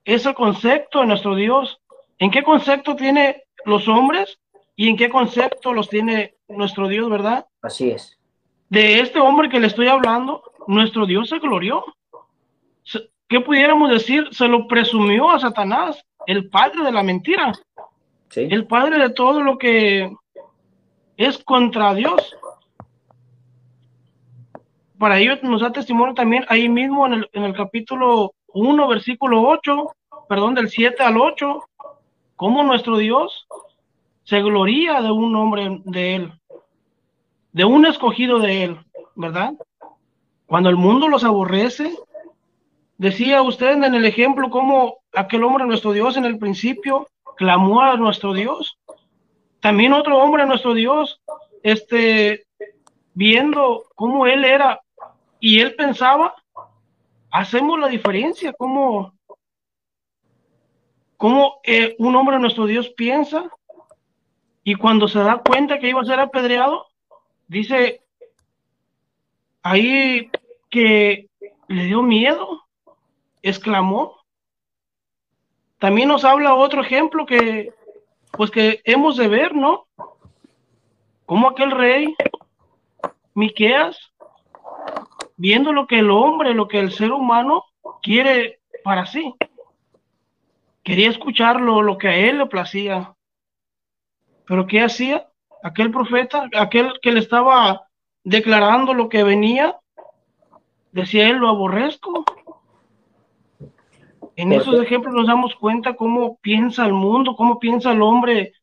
es 0.03 0.25
el 0.25 0.33
concepto 0.33 0.99
de 0.99 1.07
nuestro 1.07 1.35
Dios. 1.35 1.79
¿En 2.23 2.31
qué 2.31 2.41
concepto 2.41 2.95
tiene 2.95 3.43
los 3.65 3.85
hombres 3.89 4.39
y 4.77 4.87
en 4.87 4.95
qué 4.95 5.09
concepto 5.09 5.73
los 5.73 5.89
tiene 5.89 6.35
nuestro 6.47 6.87
Dios, 6.87 7.09
verdad? 7.09 7.45
Así 7.61 7.91
es. 7.91 8.17
De 8.69 9.01
este 9.01 9.19
hombre 9.19 9.49
que 9.49 9.59
le 9.59 9.67
estoy 9.67 9.89
hablando, 9.89 10.41
nuestro 10.65 11.05
Dios 11.05 11.27
se 11.27 11.39
glorió. 11.39 11.83
¿Qué 13.27 13.41
pudiéramos 13.41 13.89
decir? 13.89 14.29
Se 14.31 14.47
lo 14.47 14.69
presumió 14.69 15.31
a 15.31 15.39
Satanás, 15.39 16.01
el 16.25 16.49
padre 16.49 16.85
de 16.85 16.93
la 16.93 17.03
mentira. 17.03 17.51
Sí. 18.29 18.47
El 18.49 18.67
padre 18.67 18.99
de 18.99 19.09
todo 19.09 19.41
lo 19.41 19.57
que 19.57 20.09
es 21.17 21.43
contra 21.43 21.93
Dios. 21.93 22.37
Para 24.97 25.19
ello 25.19 25.37
nos 25.41 25.59
da 25.59 25.73
testimonio 25.73 26.13
también 26.13 26.45
ahí 26.47 26.69
mismo 26.69 27.05
en 27.05 27.13
el, 27.15 27.29
en 27.33 27.43
el 27.43 27.53
capítulo 27.53 28.33
1, 28.53 28.87
versículo 28.87 29.41
8, 29.41 29.91
perdón, 30.29 30.55
del 30.55 30.69
7 30.69 31.03
al 31.03 31.17
8, 31.17 31.63
cómo 32.43 32.61
nuestro 32.61 32.97
Dios 32.97 33.47
se 34.25 34.41
gloría 34.41 35.01
de 35.01 35.09
un 35.09 35.33
hombre 35.33 35.79
de 35.85 36.15
él, 36.15 36.33
de 37.53 37.63
un 37.63 37.85
escogido 37.85 38.39
de 38.39 38.65
él, 38.65 38.79
¿verdad? 39.15 39.53
Cuando 40.45 40.69
el 40.69 40.75
mundo 40.75 41.07
los 41.07 41.23
aborrece, 41.23 41.97
decía 42.97 43.41
usted 43.41 43.81
en 43.81 43.95
el 43.95 44.03
ejemplo 44.03 44.49
cómo 44.49 44.97
aquel 45.13 45.45
hombre, 45.45 45.65
nuestro 45.65 45.93
Dios, 45.93 46.17
en 46.17 46.25
el 46.25 46.37
principio 46.37 47.07
clamó 47.37 47.79
a 47.79 47.95
nuestro 47.95 48.33
Dios. 48.33 48.77
También 49.61 49.93
otro 49.93 50.17
hombre, 50.17 50.45
nuestro 50.45 50.73
Dios, 50.73 51.21
este, 51.63 52.45
viendo 53.13 53.85
cómo 53.95 54.27
él 54.27 54.43
era 54.43 54.81
y 55.39 55.61
él 55.61 55.75
pensaba, 55.75 56.35
hacemos 57.31 57.79
la 57.79 57.87
diferencia, 57.87 58.51
cómo 58.51 59.13
cómo 61.23 61.61
eh, 61.63 61.95
un 61.99 62.17
hombre 62.17 62.37
nuestro 62.37 62.65
Dios 62.65 62.89
piensa 62.89 63.49
y 64.61 64.75
cuando 64.75 65.07
se 65.07 65.19
da 65.19 65.37
cuenta 65.37 65.79
que 65.79 65.87
iba 65.87 66.01
a 66.01 66.05
ser 66.05 66.19
apedreado, 66.19 66.87
dice 67.47 68.01
ahí 69.61 70.29
que 70.69 71.29
le 71.69 71.85
dio 71.85 72.01
miedo, 72.01 72.65
exclamó. 73.41 74.17
También 75.79 76.09
nos 76.09 76.25
habla 76.25 76.55
otro 76.55 76.81
ejemplo 76.81 77.25
que, 77.25 77.73
pues 78.31 78.51
que 78.51 78.81
hemos 78.83 79.15
de 79.15 79.29
ver, 79.29 79.55
¿no? 79.55 79.87
Como 81.25 81.47
aquel 81.47 81.71
rey, 81.71 82.13
Miqueas, 83.33 83.97
viendo 85.37 85.71
lo 85.71 85.87
que 85.87 85.99
el 85.99 86.11
hombre, 86.11 86.53
lo 86.53 86.67
que 86.67 86.79
el 86.79 86.91
ser 86.91 87.13
humano 87.13 87.63
quiere 88.01 88.59
para 88.83 89.05
sí 89.05 89.33
quería 90.83 91.09
escucharlo, 91.09 91.81
lo 91.81 91.97
que 91.97 92.07
a 92.09 92.15
él 92.15 92.37
le 92.37 92.45
placía. 92.45 93.15
Pero 94.45 94.67
¿qué 94.67 94.81
hacía? 94.81 95.29
Aquel 95.63 95.91
profeta, 95.91 96.49
aquel 96.55 96.93
que 97.01 97.11
le 97.11 97.19
estaba 97.19 97.87
declarando 98.23 98.93
lo 98.93 99.09
que 99.09 99.23
venía, 99.23 99.79
decía 100.91 101.29
él, 101.29 101.37
lo 101.37 101.47
aborrezco. 101.47 102.25
En 104.35 104.51
esos 104.51 104.81
ejemplos 104.81 105.13
nos 105.13 105.27
damos 105.27 105.55
cuenta 105.55 105.95
cómo 105.95 106.37
piensa 106.37 106.85
el 106.85 106.93
mundo, 106.93 107.35
cómo 107.35 107.59
piensa 107.59 107.91
el 107.91 108.01
hombre 108.01 108.53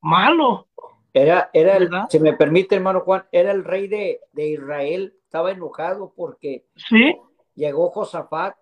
malo. 0.00 0.68
Era, 1.12 1.50
era 1.52 1.76
el, 1.76 1.90
si 2.08 2.20
me 2.20 2.34
permite, 2.34 2.76
hermano 2.76 3.00
Juan, 3.00 3.24
era 3.32 3.50
el 3.50 3.64
rey 3.64 3.88
de, 3.88 4.20
de 4.32 4.50
Israel, 4.50 5.14
estaba 5.24 5.50
enojado 5.50 6.12
porque 6.14 6.66
¿Sí? 6.76 7.16
llegó 7.54 7.90
Josafat 7.90 8.54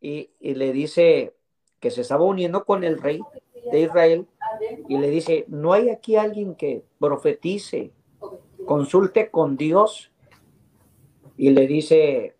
y, 0.00 0.30
y 0.40 0.54
le 0.54 0.72
dice, 0.72 1.34
que 1.84 1.90
se 1.90 2.00
estaba 2.00 2.24
uniendo 2.24 2.64
con 2.64 2.82
el 2.82 2.96
rey 2.98 3.20
de 3.70 3.80
Israel 3.82 4.26
y 4.88 4.96
le 4.96 5.10
dice, 5.10 5.44
no 5.48 5.74
hay 5.74 5.90
aquí 5.90 6.16
alguien 6.16 6.54
que 6.54 6.82
profetice, 6.98 7.92
consulte 8.64 9.30
con 9.30 9.58
Dios. 9.58 10.10
Y 11.36 11.50
le 11.50 11.66
dice, 11.66 12.36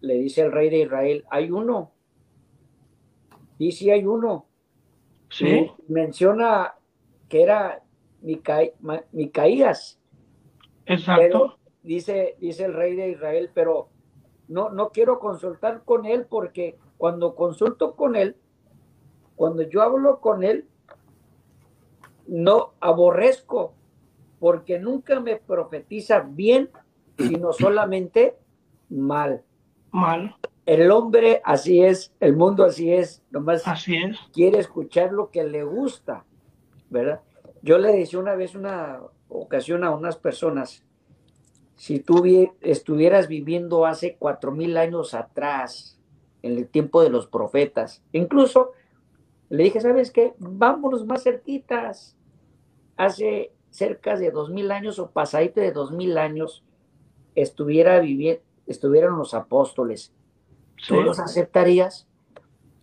le 0.00 0.14
dice 0.14 0.40
el 0.40 0.50
rey 0.50 0.68
de 0.68 0.78
Israel, 0.78 1.24
hay 1.30 1.52
uno. 1.52 1.92
Y 3.56 3.70
sí 3.70 3.88
hay 3.88 4.04
uno. 4.04 4.46
Sí. 5.30 5.70
menciona 5.86 6.74
que 7.28 7.44
era 7.44 7.84
Micaías. 9.12 10.00
Exacto. 10.86 11.56
dice, 11.84 12.34
dice 12.40 12.64
el 12.64 12.74
rey 12.74 12.96
de 12.96 13.10
Israel, 13.10 13.48
pero 13.54 13.90
no, 14.48 14.70
no 14.70 14.90
quiero 14.90 15.20
consultar 15.20 15.84
con 15.84 16.04
él 16.04 16.26
porque 16.28 16.76
cuando 16.96 17.36
consulto 17.36 17.94
con 17.94 18.16
él, 18.16 18.34
cuando 19.36 19.62
yo 19.62 19.82
hablo 19.82 20.20
con 20.20 20.42
él, 20.42 20.66
no 22.26 22.72
aborrezco 22.80 23.74
porque 24.40 24.78
nunca 24.78 25.20
me 25.20 25.36
profetiza 25.36 26.20
bien, 26.20 26.70
sino 27.16 27.52
solamente 27.52 28.36
mal. 28.88 29.42
Mal. 29.90 30.34
El 30.64 30.90
hombre 30.90 31.40
así 31.44 31.82
es, 31.82 32.12
el 32.18 32.36
mundo 32.36 32.64
así 32.64 32.92
es, 32.92 33.22
nomás 33.30 33.66
así 33.68 33.96
es. 33.96 34.18
quiere 34.32 34.58
escuchar 34.58 35.12
lo 35.12 35.30
que 35.30 35.44
le 35.44 35.62
gusta, 35.62 36.24
¿verdad? 36.90 37.20
Yo 37.62 37.78
le 37.78 37.92
decía 37.92 38.18
una 38.18 38.34
vez, 38.34 38.54
una 38.54 39.00
ocasión 39.28 39.84
a 39.84 39.90
unas 39.90 40.16
personas, 40.16 40.84
si 41.76 42.00
tú 42.00 42.24
estuvieras 42.60 43.28
viviendo 43.28 43.86
hace 43.86 44.16
cuatro 44.18 44.50
mil 44.50 44.76
años 44.76 45.14
atrás, 45.14 45.96
en 46.42 46.58
el 46.58 46.68
tiempo 46.68 47.02
de 47.02 47.10
los 47.10 47.26
profetas, 47.26 48.02
incluso 48.12 48.72
le 49.48 49.64
dije, 49.64 49.80
¿sabes 49.80 50.10
qué? 50.10 50.34
Vámonos 50.38 51.06
más 51.06 51.22
cerquitas. 51.22 52.16
Hace 52.96 53.52
cerca 53.70 54.16
de 54.16 54.30
dos 54.30 54.50
mil 54.50 54.70
años 54.70 54.98
o 54.98 55.10
pasadito 55.10 55.60
de 55.60 55.72
dos 55.72 55.92
mil 55.92 56.16
años, 56.18 56.64
estuviera 57.34 58.00
viviendo, 58.00 58.42
estuvieran 58.66 59.18
los 59.18 59.34
apóstoles. 59.34 60.12
¿Tú 60.88 61.02
los 61.02 61.18
aceptarías? 61.20 62.06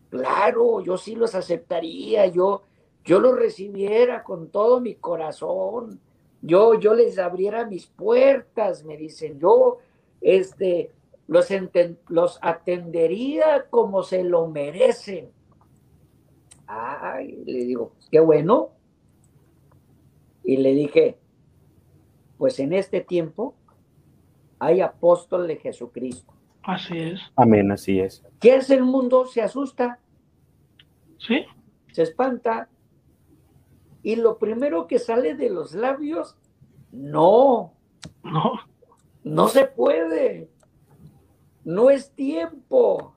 Claro, 0.10 0.82
yo 0.82 0.98
sí 0.98 1.16
los 1.16 1.34
aceptaría, 1.34 2.28
yo, 2.28 2.62
yo 3.04 3.20
los 3.20 3.36
recibiera 3.36 4.24
con 4.24 4.50
todo 4.50 4.80
mi 4.80 4.96
corazón, 4.96 6.00
yo, 6.42 6.76
yo 6.80 6.94
les 6.94 7.18
abriera 7.18 7.66
mis 7.66 7.88
puertas, 7.88 8.84
me 8.84 8.96
dicen, 8.96 9.40
yo, 9.40 9.80
este, 10.22 10.92
los, 11.28 11.48
los 12.10 12.38
atendería 12.42 13.66
como 13.70 14.04
se 14.04 14.24
lo 14.24 14.48
merecen. 14.48 15.32
Ay, 16.68 17.44
le 17.46 17.66
digo, 17.66 17.94
qué 18.12 18.20
bueno. 18.20 18.72
Y 20.44 20.58
le 20.58 20.74
dije, 20.74 21.18
pues 22.38 22.60
en 22.60 22.74
este 22.74 23.02
tiempo 23.02 23.56
hay 24.60 24.82
apóstol 24.82 25.48
de 25.48 25.58
Jesucristo. 25.58 26.34
Así 26.64 26.98
es. 26.98 27.20
Amén, 27.36 27.72
así 27.72 28.00
es. 28.00 28.24
¿Qué 28.40 28.56
es 28.56 28.70
el 28.70 28.84
mundo? 28.84 29.26
Se 29.26 29.42
asusta. 29.42 30.00
Sí. 31.18 31.46
Se 31.92 32.04
espanta. 32.04 32.70
Y 34.02 34.16
lo 34.16 34.38
primero 34.38 34.88
que 34.88 35.00
sale 35.00 35.36
de 35.36 35.50
los 35.50 35.74
labios, 35.74 36.38
no. 36.92 37.74
No. 38.24 38.54
No 39.24 39.48
se 39.48 39.66
puede. 39.66 40.50
No 41.64 41.90
es 41.90 42.12
tiempo. 42.12 43.16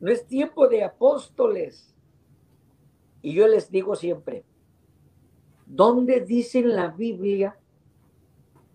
No 0.00 0.10
es 0.10 0.26
tiempo 0.26 0.68
de 0.68 0.84
apóstoles. 0.84 1.94
Y 3.22 3.34
yo 3.34 3.46
les 3.48 3.70
digo 3.70 3.96
siempre, 3.96 4.44
¿dónde 5.66 6.20
dice 6.20 6.60
en 6.60 6.76
la 6.76 6.88
Biblia 6.88 7.58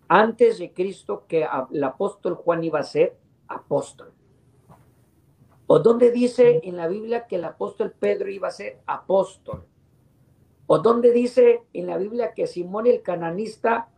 antes 0.07 0.59
de 0.59 0.73
Cristo 0.73 1.25
que 1.27 1.47
el 1.71 1.83
apóstol 1.83 2.35
Juan 2.35 2.63
iba 2.63 2.79
a 2.79 2.83
ser 2.83 3.17
apóstol? 3.47 4.13
¿O 5.67 5.79
dónde 5.79 6.11
dice 6.11 6.59
en 6.63 6.75
la 6.75 6.87
Biblia 6.87 7.25
que 7.25 7.37
el 7.37 7.45
apóstol 7.45 7.93
Pedro 7.97 8.29
iba 8.29 8.49
a 8.49 8.51
ser 8.51 8.81
apóstol? 8.85 9.65
¿O 10.67 10.79
dónde 10.79 11.11
dice 11.11 11.63
en 11.73 11.87
la 11.87 11.97
Biblia 11.97 12.33
que 12.33 12.47
Simón 12.47 12.87
el 12.87 13.01
cananista 13.01 13.89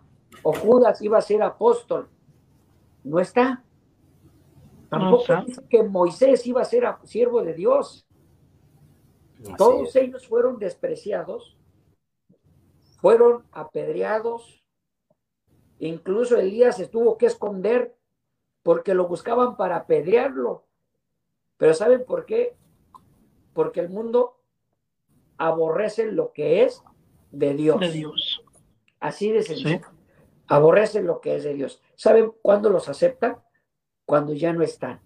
o 0.44 0.54
Judas 0.54 1.02
iba 1.02 1.18
a 1.18 1.22
ser 1.22 1.42
apóstol? 1.42 2.08
No 3.04 3.20
está. 3.20 3.64
Tampoco 4.90 5.36
dice 5.46 5.62
que 5.70 5.84
Moisés 5.84 6.46
iba 6.48 6.62
a 6.62 6.66
ser 6.66 6.86
siervo 7.04 7.42
de 7.42 7.54
Dios. 7.54 8.05
Todos 9.58 9.96
ellos 9.96 10.28
fueron 10.28 10.58
despreciados, 10.60 11.58
fueron 13.00 13.46
apedreados, 13.52 14.64
incluso 15.80 16.38
Elías 16.38 16.78
se 16.78 16.88
tuvo 16.88 17.18
que 17.18 17.28
esconder 17.28 17.96
porque 18.64 18.96
lo 18.96 19.08
buscaban 19.08 19.58
para 19.58 19.78
apedrearlo. 19.78 20.66
Pero 21.58 21.74
¿saben 21.74 22.06
por 22.06 22.26
qué? 22.26 22.56
Porque 23.54 23.80
el 23.80 23.90
mundo 23.90 24.42
aborrece 25.38 26.12
lo 26.12 26.32
que 26.34 26.64
es 26.64 26.82
de 27.32 27.54
Dios. 27.54 27.80
De 27.80 27.92
Dios. 27.92 28.44
Así 29.00 29.32
de 29.32 29.44
sencillo. 29.44 29.82
Aborrece 30.48 31.02
lo 31.02 31.22
que 31.22 31.36
es 31.36 31.44
de 31.44 31.54
Dios. 31.54 31.82
¿Saben 31.96 32.32
cuándo 32.42 32.70
los 32.70 32.90
aceptan? 32.90 33.38
Cuando 34.06 34.34
ya 34.34 34.54
no 34.54 34.64
están. 34.64 35.02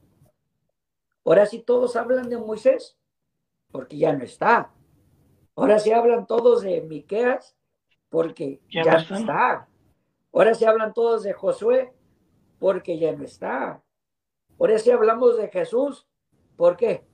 Ahora 1.26 1.46
sí 1.46 1.60
todos 1.60 1.96
hablan 1.96 2.30
de 2.30 2.38
Moisés, 2.38 2.99
porque 3.72 3.98
ya 3.98 4.14
no 4.14 4.24
está. 4.24 4.72
Ahora 5.56 5.80
se 5.80 5.94
hablan 5.94 6.26
todos 6.26 6.62
de 6.62 6.82
Miqueas 6.82 7.56
porque 8.10 8.62
ya, 8.70 8.84
no 8.84 9.18
está. 9.18 9.68
Ahora 10.34 10.54
se 10.54 10.68
hablan 10.68 10.94
todos 10.94 11.24
de 11.24 11.34
Josué 11.34 11.94
porque 12.60 12.98
ya 12.98 13.12
no 13.12 13.24
está. 13.24 13.82
Ahora 14.60 14.80
sí 14.80 14.92
hablamos 14.92 15.38
de 15.38 15.48
Jesús, 15.50 16.08
¿por 16.56 16.76
qué? 16.76 17.06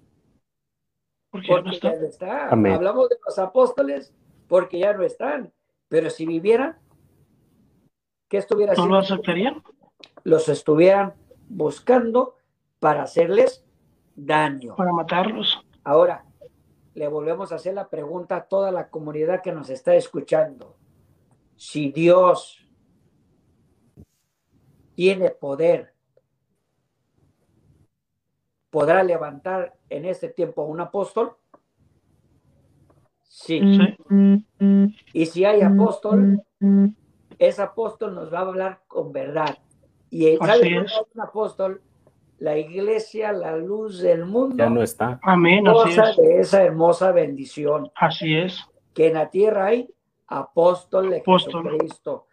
Porque, 1.29 1.47
ya 1.47 1.61
no 1.61 2.07
está. 2.07 2.49
Hablamos 2.49 3.09
de 3.09 3.17
los 3.25 3.39
apóstoles 3.39 4.13
porque 4.47 4.79
ya 4.79 4.93
no 4.93 5.03
están. 5.03 5.53
Pero 5.89 6.09
si 6.09 6.25
vivieran, 6.25 6.77
¿qué 8.29 8.37
estuviera 8.37 8.71
haciendo? 8.71 8.95
¿No 8.95 8.99
lo 8.99 9.05
aceptarían? 9.05 9.63
Los 10.23 10.49
estuvieran 10.49 11.13
buscando 11.47 12.35
para 12.79 13.03
hacerles 13.03 13.65
daño. 14.15 14.75
Para 14.75 14.93
matarlos. 14.93 15.63
Ahora, 15.83 16.25
le 16.95 17.09
volvemos 17.09 17.51
a 17.51 17.55
hacer 17.55 17.73
la 17.73 17.89
pregunta 17.89 18.37
a 18.37 18.47
toda 18.47 18.71
la 18.71 18.89
comunidad 18.89 19.41
que 19.41 19.51
nos 19.51 19.69
está 19.69 19.95
escuchando. 19.95 20.77
Si 21.57 21.91
Dios 21.91 22.65
tiene 24.95 25.29
poder, 25.29 25.93
¿podrá 28.69 29.03
levantar 29.03 29.77
en 29.89 30.05
este 30.05 30.29
tiempo 30.29 30.63
un 30.63 30.79
apóstol? 30.79 31.35
Sí. 33.23 33.61
Y 35.11 35.25
si 35.25 35.43
hay 35.43 35.61
apóstol, 35.61 36.41
ese 37.37 37.61
apóstol 37.61 38.15
nos 38.15 38.33
va 38.33 38.39
a 38.39 38.43
hablar 38.43 38.81
con 38.87 39.11
verdad. 39.11 39.57
Y 40.09 40.27
el 40.27 40.39
un 40.39 41.21
apóstol 41.21 41.81
la 42.39 42.57
iglesia, 42.57 43.31
la 43.31 43.55
luz 43.55 43.99
del 44.01 44.25
mundo. 44.25 44.57
Ya 44.57 44.69
no 44.69 44.83
está. 44.83 45.19
Amén. 45.23 45.67
Así 45.67 45.99
es. 45.99 46.17
de 46.17 46.39
esa 46.39 46.63
hermosa 46.63 47.11
bendición. 47.11 47.91
Así 47.95 48.35
es. 48.35 48.59
Que 48.93 49.07
en 49.07 49.13
la 49.13 49.29
tierra 49.29 49.67
hay 49.67 49.89
apóstol 50.27 51.09
de 51.09 51.23
Jesucristo. 51.25 52.27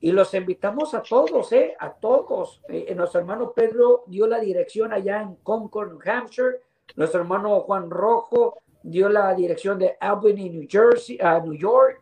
Y 0.00 0.10
los 0.10 0.34
invitamos 0.34 0.94
a 0.94 1.02
todos, 1.02 1.52
¿eh? 1.52 1.76
A 1.78 1.92
todos. 1.92 2.60
Eh, 2.68 2.92
nuestro 2.94 3.20
hermano 3.20 3.52
Pedro 3.52 4.02
dio 4.08 4.26
la 4.26 4.40
dirección 4.40 4.92
allá 4.92 5.22
en 5.22 5.36
Concord, 5.36 5.90
New 5.90 6.00
Hampshire. 6.04 6.60
Nuestro 6.96 7.20
hermano 7.20 7.60
Juan 7.60 7.88
Rojo 7.88 8.58
dio 8.82 9.08
la 9.08 9.32
dirección 9.34 9.78
de 9.78 9.96
Albany, 10.00 10.50
New 10.50 10.66
Jersey, 10.68 11.18
a 11.20 11.38
New 11.38 11.54
York, 11.54 12.00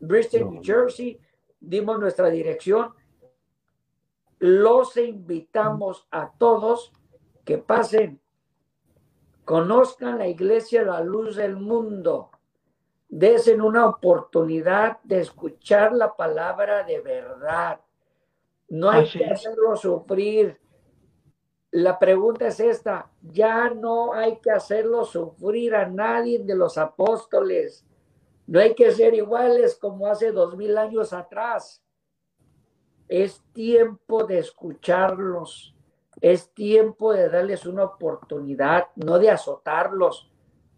Bristol, 0.00 0.50
New 0.50 0.62
Jersey. 0.64 1.18
Dimos 1.60 2.00
nuestra 2.00 2.30
dirección 2.30 2.92
los 4.42 4.96
invitamos 4.96 6.08
a 6.10 6.32
todos 6.36 6.92
que 7.44 7.58
pasen, 7.58 8.20
conozcan 9.44 10.18
la 10.18 10.26
iglesia, 10.26 10.82
la 10.82 11.00
luz 11.00 11.36
del 11.36 11.54
mundo, 11.54 12.32
desen 13.08 13.60
una 13.60 13.86
oportunidad 13.86 14.98
de 15.04 15.20
escuchar 15.20 15.92
la 15.92 16.16
palabra 16.16 16.82
de 16.82 17.00
verdad. 17.00 17.82
No 18.68 18.90
hay 18.90 19.08
que 19.08 19.24
hacerlo 19.26 19.76
sufrir. 19.76 20.58
La 21.70 22.00
pregunta 22.00 22.48
es 22.48 22.58
esta, 22.58 23.12
ya 23.22 23.70
no 23.70 24.12
hay 24.12 24.40
que 24.40 24.50
hacerlo 24.50 25.04
sufrir 25.04 25.76
a 25.76 25.86
nadie 25.86 26.40
de 26.40 26.56
los 26.56 26.78
apóstoles. 26.78 27.86
No 28.48 28.58
hay 28.58 28.74
que 28.74 28.90
ser 28.90 29.14
iguales 29.14 29.76
como 29.76 30.08
hace 30.08 30.32
dos 30.32 30.56
mil 30.56 30.76
años 30.76 31.12
atrás. 31.12 31.81
Es 33.12 33.42
tiempo 33.52 34.24
de 34.24 34.38
escucharlos. 34.38 35.74
Es 36.22 36.54
tiempo 36.54 37.12
de 37.12 37.28
darles 37.28 37.66
una 37.66 37.84
oportunidad, 37.84 38.86
no 38.96 39.18
de 39.18 39.28
azotarlos, 39.30 40.30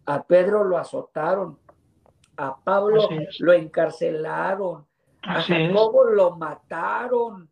A 0.05 0.23
Pedro 0.23 0.65
lo 0.65 0.77
azotaron, 0.77 1.57
a 2.35 2.57
Pablo 2.57 3.07
lo 3.39 3.53
encarcelaron, 3.53 4.85
a 5.21 5.41
Jacobo 5.41 6.03
lo 6.03 6.35
mataron, 6.35 7.49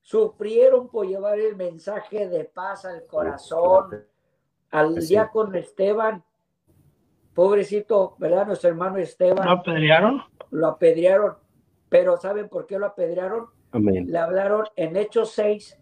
sufrieron 0.00 0.88
por 0.88 1.06
llevar 1.06 1.40
el 1.40 1.56
mensaje 1.56 2.28
de 2.28 2.44
paz 2.44 2.84
al 2.84 3.04
corazón. 3.06 4.04
Al 4.70 4.94
diácono 4.94 5.58
Esteban, 5.58 6.24
pobrecito, 7.34 8.14
¿verdad? 8.18 8.46
Nuestro 8.46 8.70
hermano 8.70 8.98
Esteban. 8.98 9.44
¿Lo 9.44 9.52
apedrearon? 9.52 10.22
Lo 10.50 10.68
apedrearon. 10.68 11.36
Pero 11.88 12.16
¿saben 12.18 12.48
por 12.48 12.66
qué 12.66 12.78
lo 12.78 12.86
apedrearon? 12.86 13.48
Le 13.72 14.18
hablaron 14.18 14.66
en 14.76 14.96
Hechos 14.96 15.32
6, 15.32 15.78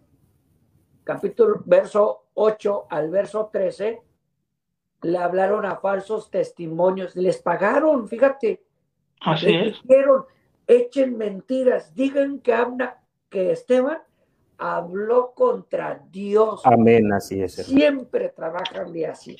capítulo, 1.03 1.61
verso 1.65 2.27
8 2.35 2.87
al 2.89 3.09
verso 3.09 3.49
13. 3.51 4.01
Le 5.01 5.17
hablaron 5.17 5.65
a 5.65 5.77
falsos 5.77 6.31
testimonios. 6.31 7.15
Les 7.15 7.41
pagaron, 7.41 8.07
fíjate. 8.07 8.63
Así 9.19 9.53
es. 9.53 9.81
Dijeron, 9.83 10.25
echen 10.67 11.17
mentiras, 11.17 11.93
digan 11.93 12.39
que, 12.39 12.55
que 13.29 13.51
Esteban 13.51 13.99
habló 14.57 15.33
contra 15.33 16.01
Dios. 16.11 16.61
Amén, 16.63 17.11
así 17.11 17.41
es. 17.41 17.55
Siempre 17.55 18.29
trabajan 18.29 18.93
de 18.93 19.07
así. 19.07 19.35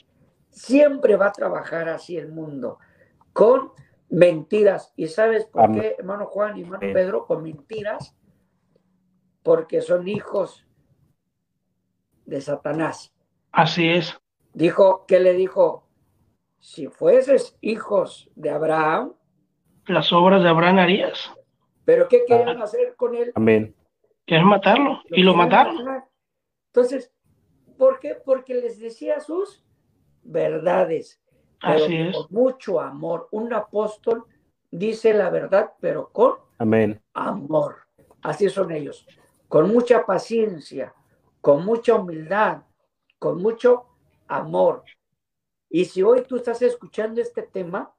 Siempre 0.50 1.16
va 1.16 1.28
a 1.28 1.32
trabajar 1.32 1.88
así 1.88 2.18
el 2.18 2.30
mundo, 2.30 2.80
con 3.32 3.72
mentiras. 4.10 4.92
¿Y 4.98 5.08
sabes 5.08 5.46
por 5.46 5.72
qué, 5.72 5.96
hermano 5.98 6.26
Juan 6.26 6.58
y 6.58 6.64
hermano 6.64 6.82
Pedro, 6.92 7.26
con 7.26 7.44
mentiras? 7.44 8.14
Porque 9.44 9.82
son 9.82 10.08
hijos 10.08 10.66
de 12.26 12.42
Satanás. 12.42 13.14
Así 13.52 13.90
es. 13.90 14.20
Dijo, 14.54 15.06
¿qué 15.08 15.20
le 15.20 15.34
dijo? 15.34 15.88
Si 16.60 16.88
fueses 16.88 17.58
hijos 17.62 18.30
de 18.36 18.50
Abraham. 18.50 19.14
Las 19.88 20.14
obras 20.14 20.44
de 20.44 20.50
Abraham 20.50 20.80
harías. 20.80 21.32
¿Pero 21.86 22.08
qué 22.08 22.24
querían 22.26 22.62
ah. 22.62 22.66
hacer 22.66 22.96
con 22.96 23.16
él? 23.16 23.32
Amén. 23.36 23.76
Quieren 24.26 24.48
matarlo. 24.48 25.02
y 25.10 25.24
lo 25.24 25.34
mataron. 25.34 26.04
Entonces, 26.68 27.12
¿por 27.78 28.00
qué? 28.00 28.16
Porque 28.24 28.54
les 28.54 28.80
decía 28.80 29.20
sus 29.20 29.66
verdades. 30.24 31.20
Así 31.62 31.98
es. 31.98 32.16
Con 32.16 32.28
mucho 32.30 32.80
amor. 32.80 33.28
Un 33.32 33.54
apóstol 33.54 34.26
dice 34.70 35.14
la 35.14 35.30
verdad, 35.30 35.74
pero 35.80 36.10
con 36.10 36.36
Amén. 36.60 37.02
amor. 37.14 37.78
Así 38.22 38.50
son 38.50 38.72
ellos. 38.72 39.06
Con 39.52 39.68
mucha 39.68 40.06
paciencia, 40.06 40.96
con 41.42 41.66
mucha 41.66 41.96
humildad, 41.96 42.62
con 43.20 43.42
mucho 43.42 43.86
amor. 44.26 44.86
Y 45.70 45.84
si 45.84 46.02
hoy 46.02 46.22
tú 46.22 46.38
estás 46.38 46.62
escuchando 46.62 47.20
este 47.20 47.42
tema, 47.42 47.94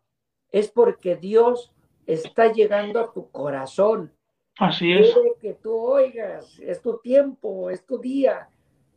es 0.50 0.70
porque 0.70 1.14
Dios 1.14 1.74
está 2.06 2.50
llegando 2.50 3.00
a 3.00 3.12
tu 3.12 3.30
corazón. 3.30 4.16
Así 4.58 4.94
es. 4.94 5.12
Quiere 5.12 5.34
que 5.42 5.52
tú 5.52 5.76
oigas, 5.76 6.58
es 6.58 6.80
tu 6.80 6.96
tiempo, 7.00 7.68
es 7.68 7.84
tu 7.84 7.98
día, 7.98 8.48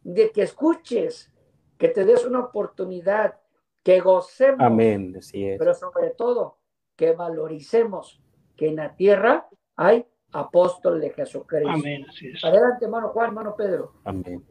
de 0.02 0.32
que 0.32 0.44
escuches, 0.44 1.34
que 1.78 1.90
te 1.90 2.06
des 2.06 2.24
una 2.24 2.40
oportunidad, 2.40 3.38
que 3.84 4.00
gocemos. 4.00 4.62
Amén, 4.62 5.14
así 5.18 5.46
es. 5.46 5.60
Pero 5.60 5.74
sobre 5.74 6.12
todo, 6.12 6.58
que 6.96 7.12
valoricemos 7.12 8.22
que 8.56 8.70
en 8.70 8.78
la 8.78 8.96
tierra 8.96 9.50
hay 9.76 10.08
apóstol 10.36 11.00
de 11.00 11.12
Jesucristo. 11.12 11.70
Amén, 11.70 12.06
así 12.10 12.28
es. 12.28 12.44
Adelante, 12.44 12.86
hermano 12.86 13.10
Juan, 13.10 13.28
hermano 13.28 13.56
Pedro. 13.56 13.94
Amén. 14.04 14.44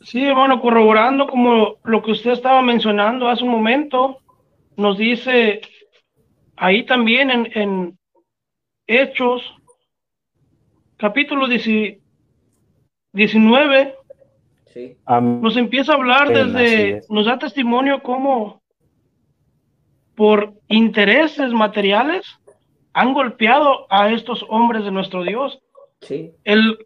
Sí, 0.00 0.24
hermano, 0.24 0.60
corroborando 0.60 1.26
como 1.26 1.76
lo 1.84 2.02
que 2.02 2.12
usted 2.12 2.30
estaba 2.30 2.62
mencionando 2.62 3.28
hace 3.28 3.44
un 3.44 3.50
momento, 3.50 4.18
nos 4.76 4.96
dice 4.96 5.60
ahí 6.56 6.86
también 6.86 7.30
en, 7.30 7.50
en 7.54 7.98
Hechos, 8.86 9.42
capítulo 10.96 11.46
19, 11.46 13.96
nos 15.20 15.56
empieza 15.56 15.92
a 15.92 15.96
hablar 15.96 16.28
desde, 16.28 17.02
nos 17.10 17.26
da 17.26 17.38
testimonio 17.38 18.02
cómo 18.02 18.62
por 20.14 20.54
intereses 20.68 21.52
materiales 21.52 22.24
han 22.98 23.14
golpeado 23.14 23.86
a 23.90 24.10
estos 24.10 24.44
hombres 24.48 24.82
de 24.82 24.90
nuestro 24.90 25.22
Dios. 25.22 25.60
Sí. 26.00 26.32
El 26.42 26.84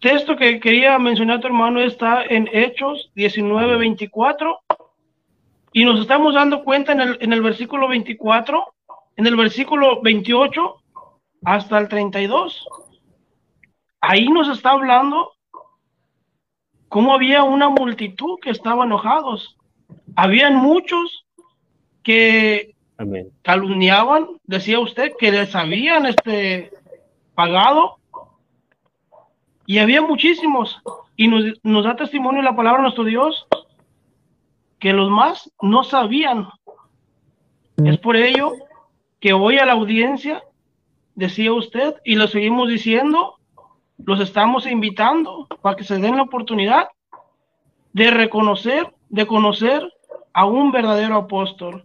texto 0.00 0.34
que 0.34 0.60
quería 0.60 0.98
mencionar 0.98 1.40
tu 1.40 1.46
hermano 1.46 1.78
está 1.80 2.24
en 2.24 2.48
Hechos 2.50 3.10
19, 3.14 3.76
24 3.76 4.60
y 5.74 5.84
nos 5.84 6.00
estamos 6.00 6.32
dando 6.32 6.64
cuenta 6.64 6.92
en 6.92 7.02
el, 7.02 7.18
en 7.20 7.34
el 7.34 7.42
versículo 7.42 7.86
24, 7.86 8.64
en 9.16 9.26
el 9.26 9.36
versículo 9.36 10.00
28 10.00 10.76
hasta 11.44 11.78
el 11.78 11.88
32. 11.88 12.66
Ahí 14.00 14.26
nos 14.26 14.48
está 14.48 14.70
hablando 14.70 15.32
cómo 16.88 17.12
había 17.12 17.42
una 17.42 17.68
multitud 17.68 18.38
que 18.40 18.48
estaba 18.48 18.86
enojados. 18.86 19.58
Habían 20.16 20.56
muchos 20.56 21.26
que 22.02 22.74
calumniaban, 23.42 24.28
decía 24.44 24.80
usted, 24.80 25.12
que 25.18 25.32
les 25.32 25.54
habían 25.54 26.06
este, 26.06 26.70
pagado. 27.34 27.98
Y 29.66 29.78
había 29.78 30.02
muchísimos. 30.02 30.80
Y 31.16 31.28
nos, 31.28 31.44
nos 31.62 31.84
da 31.84 31.96
testimonio 31.96 32.42
la 32.42 32.56
palabra 32.56 32.78
de 32.78 32.82
nuestro 32.84 33.04
Dios 33.04 33.46
que 34.78 34.92
los 34.92 35.10
más 35.10 35.52
no 35.60 35.84
sabían. 35.84 36.48
Es 37.84 37.98
por 37.98 38.16
ello 38.16 38.52
que 39.20 39.32
hoy 39.32 39.58
a 39.58 39.66
la 39.66 39.72
audiencia, 39.72 40.42
decía 41.14 41.52
usted, 41.52 41.94
y 42.04 42.14
lo 42.16 42.26
seguimos 42.26 42.68
diciendo, 42.68 43.36
los 43.98 44.20
estamos 44.20 44.66
invitando 44.66 45.46
para 45.60 45.76
que 45.76 45.84
se 45.84 45.98
den 45.98 46.16
la 46.16 46.22
oportunidad 46.22 46.88
de 47.92 48.10
reconocer, 48.10 48.92
de 49.08 49.26
conocer 49.26 49.92
a 50.32 50.46
un 50.46 50.72
verdadero 50.72 51.16
apóstol. 51.16 51.84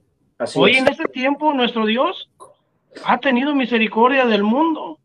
Hoy 0.55 0.75
en 0.75 0.87
este 0.87 1.05
tiempo 1.05 1.53
nuestro 1.53 1.85
Dios 1.85 2.29
ha 3.05 3.19
tenido 3.19 3.55
misericordia 3.55 4.25
del 4.25 4.43
mundo 4.43 4.99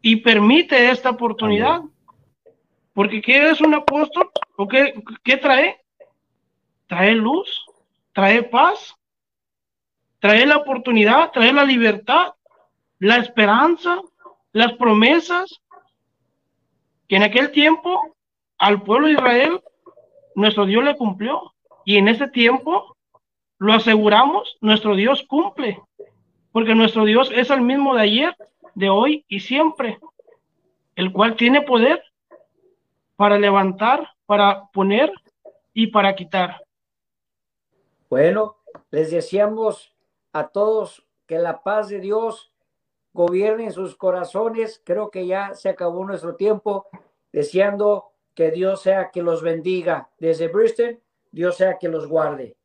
y 0.00 0.16
permite 0.16 0.90
esta 0.90 1.10
oportunidad. 1.10 1.82
Porque 2.94 3.20
¿qué 3.20 3.50
es 3.50 3.60
un 3.60 3.74
apóstol? 3.74 4.30
¿O 4.56 4.66
qué, 4.68 4.94
qué 5.22 5.36
trae? 5.36 5.80
Trae 6.86 7.12
luz, 7.12 7.66
trae 8.12 8.42
paz, 8.42 8.94
trae 10.18 10.46
la 10.46 10.58
oportunidad, 10.58 11.30
trae 11.32 11.52
la 11.52 11.64
libertad, 11.64 12.34
la 12.98 13.16
esperanza, 13.16 14.00
las 14.52 14.72
promesas 14.74 15.60
que 17.06 17.16
en 17.16 17.22
aquel 17.22 17.50
tiempo 17.50 18.16
al 18.56 18.82
pueblo 18.82 19.08
de 19.08 19.14
Israel 19.14 19.60
nuestro 20.34 20.64
Dios 20.64 20.84
le 20.84 20.96
cumplió. 20.96 21.52
Y 21.84 21.98
en 21.98 22.08
ese 22.08 22.28
tiempo 22.28 22.93
lo 23.58 23.72
aseguramos, 23.72 24.56
nuestro 24.60 24.94
Dios 24.94 25.24
cumple, 25.26 25.80
porque 26.52 26.74
nuestro 26.74 27.04
Dios 27.04 27.30
es 27.34 27.50
el 27.50 27.60
mismo 27.60 27.94
de 27.94 28.02
ayer, 28.02 28.36
de 28.74 28.88
hoy 28.88 29.24
y 29.28 29.40
siempre, 29.40 29.98
el 30.96 31.12
cual 31.12 31.36
tiene 31.36 31.62
poder 31.62 32.02
para 33.16 33.38
levantar, 33.38 34.08
para 34.26 34.66
poner 34.72 35.12
y 35.72 35.88
para 35.88 36.14
quitar. 36.14 36.62
Bueno, 38.10 38.56
les 38.90 39.10
deseamos 39.10 39.94
a 40.32 40.48
todos 40.48 41.06
que 41.26 41.38
la 41.38 41.62
paz 41.62 41.88
de 41.88 42.00
Dios 42.00 42.52
gobiernen 43.12 43.72
sus 43.72 43.96
corazones. 43.96 44.82
Creo 44.84 45.10
que 45.10 45.26
ya 45.26 45.54
se 45.54 45.68
acabó 45.68 46.04
nuestro 46.04 46.36
tiempo, 46.36 46.86
deseando 47.32 48.12
que 48.34 48.50
Dios 48.50 48.82
sea 48.82 49.10
que 49.10 49.22
los 49.22 49.42
bendiga. 49.42 50.10
Desde 50.18 50.48
Bristol, 50.48 51.00
Dios 51.30 51.56
sea 51.56 51.78
que 51.78 51.88
los 51.88 52.06
guarde. 52.06 52.56